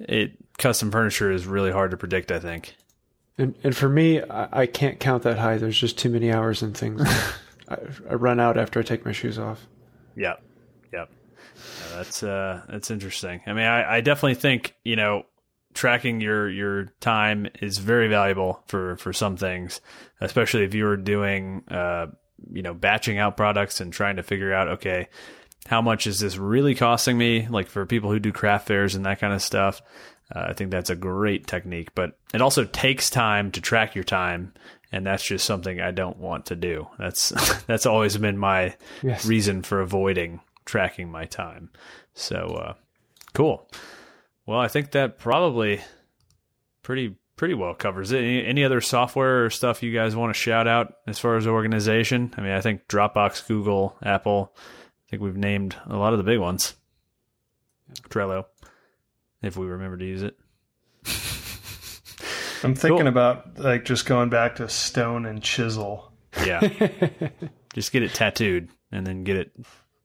[0.00, 2.30] it custom furniture is really hard to predict.
[2.30, 2.74] I think.
[3.38, 5.58] And and for me, I, I can't count that high.
[5.58, 7.02] There's just too many hours and things.
[7.68, 7.76] I,
[8.10, 9.66] I run out after I take my shoes off.
[10.16, 10.42] Yep.
[10.92, 11.10] Yep.
[11.10, 13.40] Yeah, that's uh that's interesting.
[13.46, 15.24] I mean, I, I definitely think you know
[15.72, 19.80] tracking your your time is very valuable for for some things,
[20.20, 22.06] especially if you're doing uh
[22.52, 25.08] you know batching out products and trying to figure out okay
[25.66, 29.06] how much is this really costing me like for people who do craft fairs and
[29.06, 29.80] that kind of stuff
[30.34, 34.04] uh, i think that's a great technique but it also takes time to track your
[34.04, 34.52] time
[34.92, 36.86] and that's just something i don't want to do.
[36.98, 37.30] That's
[37.66, 39.26] that's always been my Yes.
[39.26, 41.70] reason for avoiding tracking my time.
[42.14, 42.74] So uh,
[43.32, 43.68] cool.
[44.46, 45.80] Well i think that probably
[46.82, 48.18] pretty pretty well covers it.
[48.18, 51.46] Any, any other software or stuff you guys want to shout out as far as
[51.48, 52.32] organization?
[52.36, 56.24] I mean i think dropbox google apple i think we've named a lot of the
[56.24, 56.74] big ones.
[58.08, 58.44] Trello
[59.46, 60.36] if we remember to use it
[62.62, 63.08] I'm thinking Cool.
[63.08, 66.12] about like just going back to stone and chisel.
[66.46, 66.60] yeah
[67.74, 69.52] just get it tattooed and then get it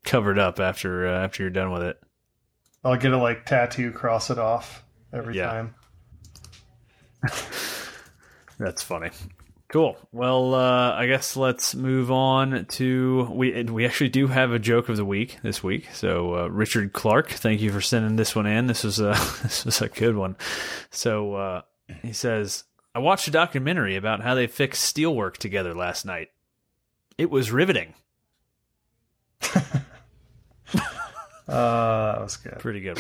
[0.04, 2.00] covered up after uh, after you're done with it
[2.84, 5.48] I'll get a like tattoo, cross it off every Yeah.
[5.48, 5.76] time.
[8.58, 9.12] That's funny.
[9.70, 9.98] Cool.
[10.12, 13.64] Well, uh, I guess let's move on to we.
[13.66, 15.90] We actually do have a joke of the week this week.
[15.94, 18.66] So, uh, Richard Clark, thank you for sending this one in.
[18.66, 19.12] This was a
[19.44, 20.38] this was a good one.
[20.90, 21.62] So uh,
[22.02, 22.64] he says,
[22.96, 26.30] "I watched a documentary about how they fixed steelwork together last night.
[27.20, 27.94] It was riveting.
[31.48, 32.60] Uh, that was good.
[32.60, 33.00] Pretty good."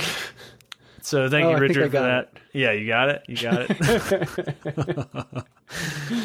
[1.01, 2.31] So thank Oh, you, I think I Richard, for that.
[2.53, 3.23] Yeah, you got it.
[3.27, 5.45] You got it.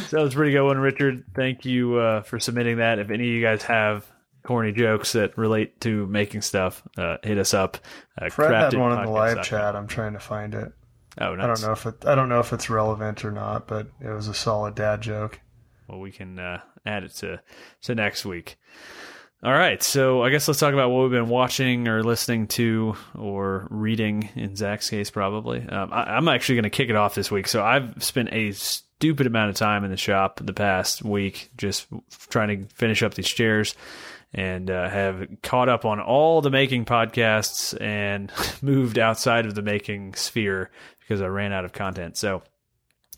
[0.09, 1.25] So that was a pretty good one, Richard.
[1.35, 2.99] Thank you uh, for submitting that.
[2.99, 4.07] If any of you guys have
[4.43, 7.77] corny jokes that relate to making stuff, uh, hit us up.
[8.20, 9.77] Uh, Fred had one in the live chat.
[9.77, 10.72] I'm trying to find it.
[11.18, 12.07] Oh, I don't know if it.
[12.07, 15.41] I don't know if it's relevant or not, but it was a solid dad joke.
[15.89, 17.41] Well, we can uh, add it to
[17.83, 18.57] to next week.
[19.45, 22.97] All right, so I guess let's talk about what we've been watching or listening to
[23.14, 24.30] or reading.
[24.36, 25.61] In Zach's case, probably.
[25.68, 27.47] Um, I, I'm actually going to kick it off this week.
[27.47, 31.88] So I've spent a stupid amount of time in the shop the past week, just
[32.30, 33.74] trying to finish up these chairs,
[34.32, 38.32] and uh, have caught up on all the making podcasts and
[38.62, 40.70] moved outside of the making sphere
[41.01, 42.16] because I ran out of content.
[42.16, 42.42] So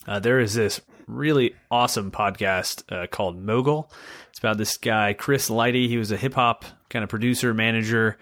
[0.09, 3.91] uh, there is this really awesome podcast uh, called Mogul.
[4.31, 5.89] It's about this guy, Chris Lighty.
[5.89, 8.19] He was a hip hop kind of producer, manager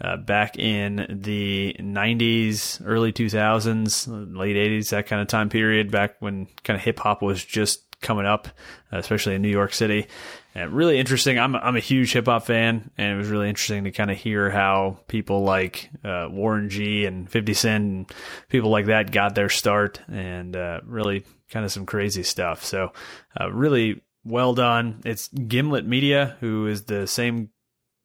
[0.00, 6.16] uh, back in the 90s, early 2000s, late 80s, that kind of time period, back
[6.20, 8.48] when kind of hip hop was just coming up,
[8.92, 10.06] uh, especially in New York City.
[10.54, 11.38] And really interesting.
[11.38, 14.16] I'm, I'm a huge hip hop fan, and it was really interesting to kind of
[14.16, 18.12] hear how people like uh, Warren G and 50 Cent and
[18.48, 22.64] people like that got their start, and uh, really kind of some crazy stuff.
[22.64, 22.92] So,
[23.38, 25.00] uh, really, well done.
[25.04, 27.50] It's Gimlet Media, who is the same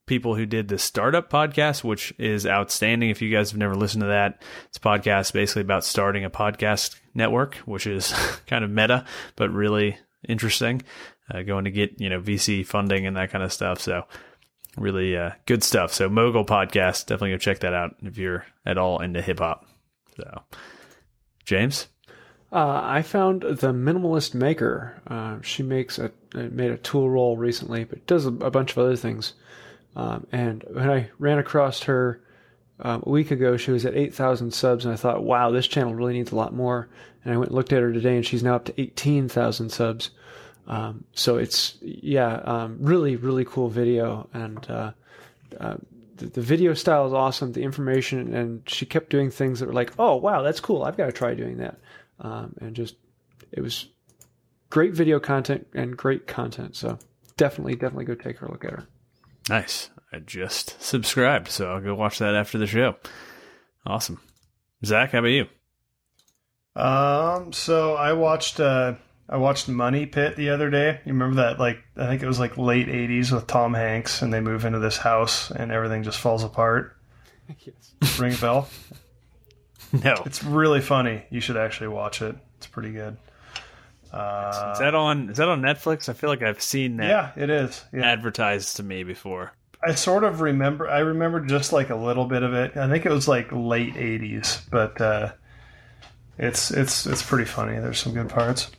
[0.06, 3.10] people who did the startup podcast, which is outstanding.
[3.10, 6.30] If you guys have never listened to that, it's a podcast basically about starting a
[6.30, 8.14] podcast network, which is
[8.48, 10.82] kind of meta, but really interesting.
[11.32, 13.80] Uh, going to get, you know, VC funding and that kind of stuff.
[13.80, 14.03] So
[14.78, 15.93] really uh, good stuff.
[15.93, 19.65] So Mogul podcast, definitely go check that out if you're at all into hip hop.
[20.17, 20.43] So
[21.45, 21.88] James?
[22.51, 25.01] Uh, I found the minimalist maker.
[25.07, 28.95] Uh, she makes a made a tool roll recently, but does a, bunch of other
[28.95, 29.34] things.
[29.95, 32.21] Um, and when I ran across her
[32.80, 35.95] um, a week ago, she was at 8,000 subs, and I thought, wow, this channel
[35.95, 36.89] really needs a lot more.
[37.24, 40.11] And I went and looked at her today, and she's now up to 18,000 subs.
[40.68, 44.30] Um, so it's, yeah, um, really, really cool video.
[44.34, 44.91] And uh,
[45.59, 45.76] uh,
[46.16, 49.74] the, the, video style is awesome, the information, and she kept doing things that were
[49.74, 50.84] like, oh, wow, that's cool.
[50.84, 51.80] I've got to try doing that.
[52.20, 52.95] Um, and just,
[53.51, 53.88] it was
[54.70, 56.76] great video content and great content.
[56.76, 56.97] So
[57.36, 58.88] definitely, definitely go take a look at her.
[59.49, 59.89] Nice.
[60.14, 62.95] I just subscribed, so I'll go watch that after the show.
[63.86, 64.22] Awesome.
[64.86, 65.47] Zach, how about you?
[66.76, 68.93] Um, so I watched uh
[69.30, 70.99] I watched Money Pit the other day.
[71.05, 74.34] You remember that like I think it was like late 80s with Tom Hanks and
[74.34, 76.95] they move into this house and everything just falls apart.
[77.59, 78.19] yes.
[78.19, 78.69] Ring a bell?
[80.03, 80.15] No.
[80.26, 81.24] It's really funny.
[81.30, 82.36] You should actually watch it.
[82.57, 83.15] It's pretty good.
[84.11, 85.30] Uh, is that on?
[85.30, 86.09] Is that on Netflix?
[86.09, 87.07] I feel like I've seen that.
[87.07, 87.84] Yeah, it is.
[87.93, 88.01] Yeah.
[88.11, 89.53] Advertised to me before.
[89.86, 90.89] I sort of remember.
[90.89, 92.76] I remember just like a little bit of it.
[92.76, 95.34] I think it was like late '80s, but uh,
[96.39, 97.78] it's it's it's pretty funny.
[97.80, 98.71] There's some good parts.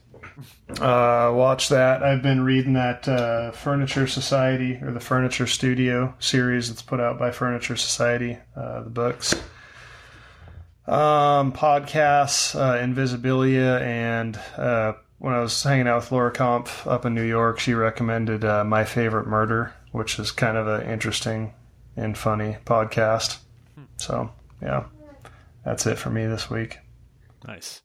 [0.81, 2.03] Uh, watch that.
[2.03, 7.19] I've been reading that uh, Furniture Society or the Furniture Studio series that's put out
[7.19, 8.39] by Furniture Society.
[8.57, 9.35] Uh, the books,
[10.87, 17.07] um, podcasts, uh, Invisibilia, and uh, when I was hanging out with Laura Kampf up
[17.07, 21.55] in New York, she recommended uh, My Favorite Murder, which is kind of an interesting
[21.97, 23.39] and funny podcast.
[23.97, 24.31] So,
[24.61, 24.85] yeah,
[25.65, 26.79] that's it for me this week.
[27.47, 27.83] Nice.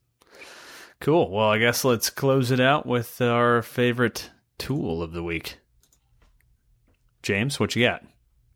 [1.01, 1.29] Cool.
[1.31, 5.57] Well, I guess let's close it out with our favorite tool of the week.
[7.23, 8.03] James, what you got?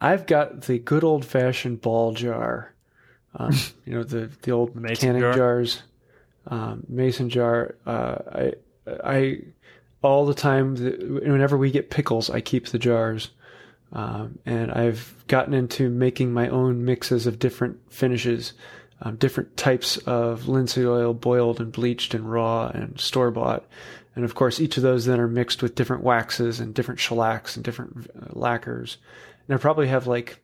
[0.01, 2.73] I've got the good old fashioned ball jar.
[3.35, 3.53] Um,
[3.85, 5.33] you know, the, the old canning jar?
[5.33, 5.81] jars,
[6.47, 7.75] um, mason jar.
[7.85, 8.53] Uh, I
[9.03, 9.39] I
[10.01, 13.29] all the time whenever we get pickles, I keep the jars.
[13.93, 18.53] Um, and I've gotten into making my own mixes of different finishes,
[19.03, 23.65] um, different types of linseed oil, boiled and bleached and raw and store bought.
[24.15, 27.55] And of course, each of those then are mixed with different waxes and different shellacs
[27.55, 28.97] and different uh, lacquers.
[29.47, 30.39] And I probably have like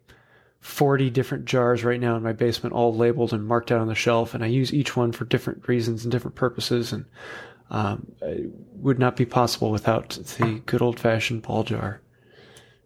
[0.60, 3.96] 40 different jars right now in my basement, all labeled and marked out on the
[3.96, 4.34] shelf.
[4.34, 6.92] And I use each one for different reasons and different purposes.
[6.92, 7.06] And
[7.72, 8.12] um,
[8.76, 12.02] would not be possible without the good old fashioned ball jar.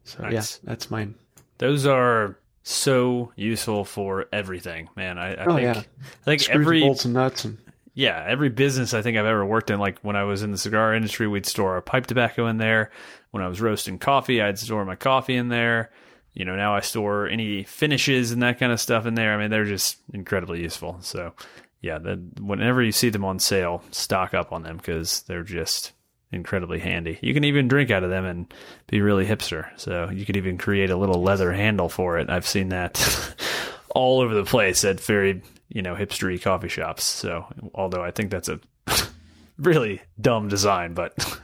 [0.03, 0.33] So nice.
[0.33, 1.15] yeah, that's mine.
[1.57, 5.17] Those are so useful for everything, man.
[5.17, 5.81] I, I oh, think yeah.
[5.81, 7.57] I think Screws, every bolts and nuts and
[7.93, 10.57] yeah, every business I think I've ever worked in, like when I was in the
[10.57, 12.89] cigar industry, we'd store our pipe tobacco in there.
[13.31, 15.91] When I was roasting coffee, I'd store my coffee in there.
[16.33, 19.33] You know, now I store any finishes and that kind of stuff in there.
[19.33, 20.97] I mean, they're just incredibly useful.
[21.01, 21.33] So
[21.81, 25.91] yeah, the, whenever you see them on sale, stock up on them because they're just
[26.33, 27.19] incredibly handy.
[27.21, 28.53] You can even drink out of them and
[28.87, 29.67] be really hipster.
[29.79, 32.29] So you could even create a little leather handle for it.
[32.29, 33.35] I've seen that
[33.89, 37.03] all over the place at very, you know, hipstery coffee shops.
[37.03, 38.59] So although I think that's a
[39.57, 41.13] really dumb design, but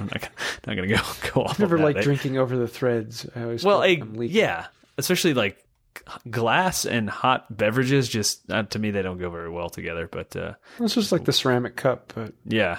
[0.00, 0.28] I'm, not,
[0.66, 1.02] not going to go
[1.34, 1.58] go off.
[1.58, 3.26] Never like drinking over the threads.
[3.34, 4.66] I always well, a, yeah,
[4.98, 5.64] especially like
[6.30, 10.34] glass and hot beverages just uh, to me they don't go very well together but
[10.34, 12.78] uh it's just like the ceramic cup but yeah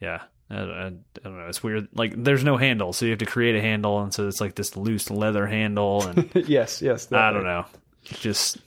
[0.00, 0.92] yeah I, I, I,
[1.22, 1.46] don't know.
[1.48, 1.88] It's weird.
[1.94, 4.54] Like there's no handle so you have to create a handle and so it's like
[4.54, 7.64] this loose leather handle and yes yes i don't know.
[8.10, 8.58] It just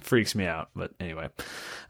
[0.00, 1.28] freaks me out but anyway.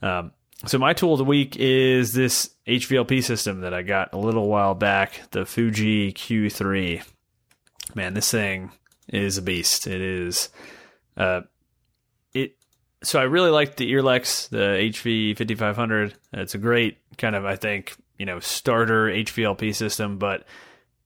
[0.02, 0.32] Um
[0.66, 4.46] so my tool of the week is this hvlp system that i got a little
[4.46, 7.02] while back the fuji q3
[7.94, 8.70] man this thing
[9.12, 9.86] is a beast.
[9.86, 10.48] It is
[11.16, 11.42] uh,
[12.32, 12.56] it
[13.02, 16.14] so I really like the Earlex, the HV 5500.
[16.32, 20.44] It's a great kind of I think you know starter HVLP system, but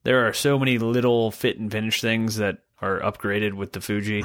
[0.02, 4.24] there are so many little fit and finish things that are upgraded with the Fuji.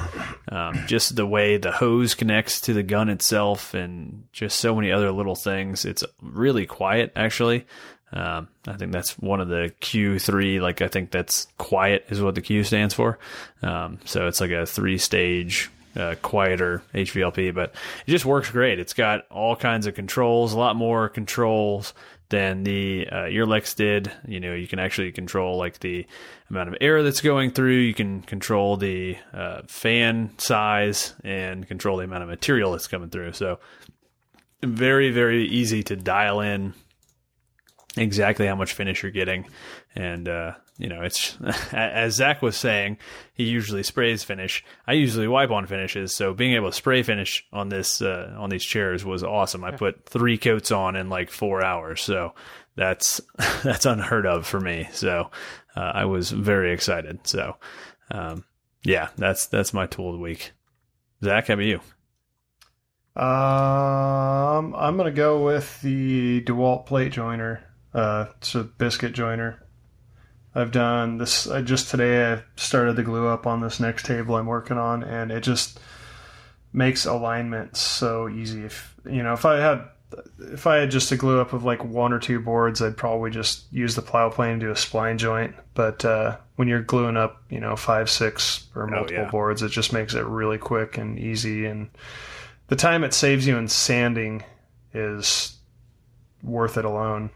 [0.50, 4.90] Um, just the way the hose connects to the gun itself, and just so many
[4.90, 5.84] other little things.
[5.84, 7.64] It's really quiet, actually.
[8.12, 10.60] Um, I think that's one of the Q3.
[10.60, 13.20] Like I think that's quiet is what the Q stands for.
[13.62, 17.72] Um, so it's like a three stage uh, quieter HVLP, but
[18.04, 18.80] it just works great.
[18.80, 21.94] It's got all kinds of controls, a lot more controls
[22.30, 24.10] than the uh, Earlex did.
[24.26, 26.06] You know, you can actually control like the
[26.48, 27.76] amount of air that's going through.
[27.76, 33.10] You can control the uh, fan size and control the amount of material that's coming
[33.10, 33.32] through.
[33.32, 33.58] So
[34.62, 36.74] very, very easy to dial in
[37.96, 39.46] exactly how much finish you're getting.
[39.94, 41.36] And, uh, you know, it's
[41.72, 42.98] as Zach was saying,
[43.34, 44.64] he usually sprays finish.
[44.86, 46.14] I usually wipe on finishes.
[46.14, 49.62] So being able to spray finish on this, uh, on these chairs was awesome.
[49.62, 52.00] I put three coats on in like four hours.
[52.00, 52.34] So
[52.76, 53.20] that's,
[53.62, 54.88] that's unheard of for me.
[54.92, 55.30] So,
[55.76, 57.20] uh, I was very excited.
[57.26, 57.56] So,
[58.10, 58.44] um,
[58.82, 60.52] yeah, that's, that's my tool of the week.
[61.22, 61.80] Zach, how about you?
[63.16, 67.60] Um, I'm gonna go with the DeWalt plate joiner.
[67.92, 69.59] Uh, it's a biscuit joiner.
[70.54, 71.46] I've done this.
[71.48, 75.04] I just today I started the glue up on this next table I'm working on,
[75.04, 75.78] and it just
[76.72, 78.64] makes alignment so easy.
[78.64, 79.84] If you know, if I had
[80.40, 83.30] if I had just a glue up of like one or two boards, I'd probably
[83.30, 85.54] just use the plow plane and do a spline joint.
[85.74, 89.30] But uh, when you're gluing up, you know, five, six, or multiple yeah.
[89.30, 91.66] boards, it just makes it really quick and easy.
[91.66, 91.90] And
[92.68, 94.42] the time it saves you in sanding
[94.92, 95.56] is
[96.42, 97.30] worth it alone.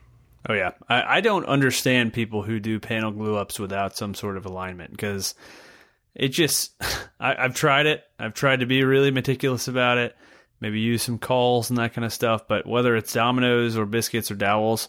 [0.48, 4.36] Oh yeah, I, I don't understand people who do panel glue ups without some sort
[4.36, 5.34] of alignment because
[6.14, 6.72] it just
[7.20, 8.04] I, I've tried it.
[8.18, 10.16] I've tried to be really meticulous about it.
[10.60, 12.46] Maybe use some cauls and that kind of stuff.
[12.48, 14.88] But whether it's dominoes or biscuits or dowels,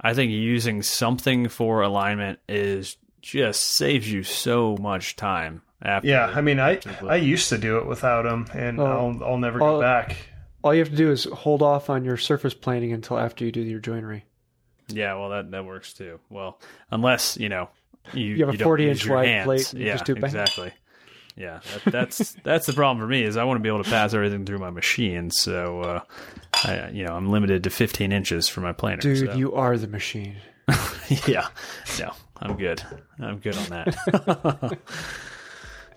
[0.00, 5.62] I think using something for alignment is just saves you so much time.
[5.82, 6.80] After Yeah, I mean, I.
[7.06, 8.86] I used to do it without them, and Oh.
[8.86, 10.16] I'll I'll never go back.
[10.64, 13.52] All you have to do is hold off on your surface planing until after you
[13.52, 14.24] do your joinery.
[14.88, 16.20] Yeah, well that that works too.
[16.30, 16.60] Well,
[16.90, 17.68] unless you know
[18.12, 19.44] you, You have a don't 40 use inch wide hands.
[19.44, 20.24] plate you yeah, just do bang.
[20.24, 20.72] exactly.
[21.36, 23.90] Yeah, that, that's that's the problem for me is I want to be able to
[23.90, 25.30] pass everything through my machine.
[25.30, 26.00] So, uh,
[26.64, 29.00] I you know I'm limited to 15 inches for my planer.
[29.02, 29.34] Dude, so.
[29.34, 30.36] you are the machine.
[31.26, 31.48] yeah,
[31.98, 32.82] no, I'm good.
[33.20, 34.78] I'm good on that.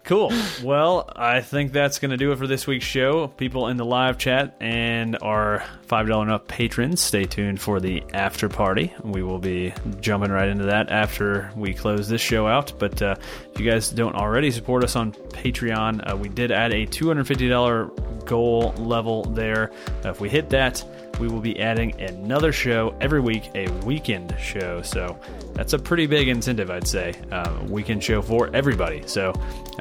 [0.09, 0.33] cool.
[0.63, 3.27] Well, I think that's going to do it for this week's show.
[3.27, 8.03] People in the live chat and our $5 and up patrons, stay tuned for the
[8.11, 8.91] after party.
[9.03, 12.73] We will be jumping right into that after we close this show out.
[12.79, 13.17] But uh,
[13.53, 18.25] if you guys don't already support us on Patreon, uh, we did add a $250
[18.25, 19.71] goal level there.
[20.03, 20.83] Uh, if we hit that,
[21.19, 24.81] we will be adding another show every week, a weekend show.
[24.81, 25.19] So
[25.53, 27.13] that's a pretty big incentive, I'd say.
[27.31, 29.03] Uh, weekend show for everybody.
[29.05, 29.31] So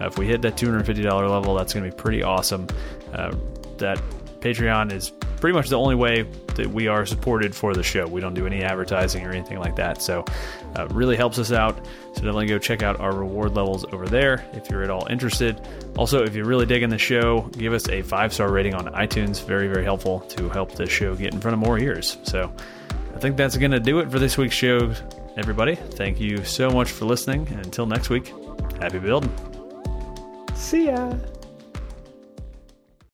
[0.01, 2.67] uh, if we hit that $250 level, that's going to be pretty awesome.
[3.13, 3.35] Uh,
[3.79, 4.01] that
[4.41, 5.11] Patreon is
[5.41, 6.23] pretty much the only way
[6.57, 8.07] that we are supported for the show.
[8.07, 10.03] We don't do any advertising or anything like that.
[10.03, 10.25] So
[10.77, 11.77] uh, really helps us out.
[12.15, 15.61] So definitely go check out our reward levels over there if you're at all interested.
[15.97, 19.45] Also, if you're really digging the show, give us a five star rating on iTunes.
[19.45, 22.19] Very, very helpful to help the show get in front of more ears.
[22.25, 22.53] So
[23.15, 24.93] I think that's going to do it for this week's show,
[25.37, 25.75] everybody.
[25.75, 27.47] Thank you so much for listening.
[27.49, 28.33] And until next week,
[28.81, 29.33] happy building.
[30.55, 31.15] See ya.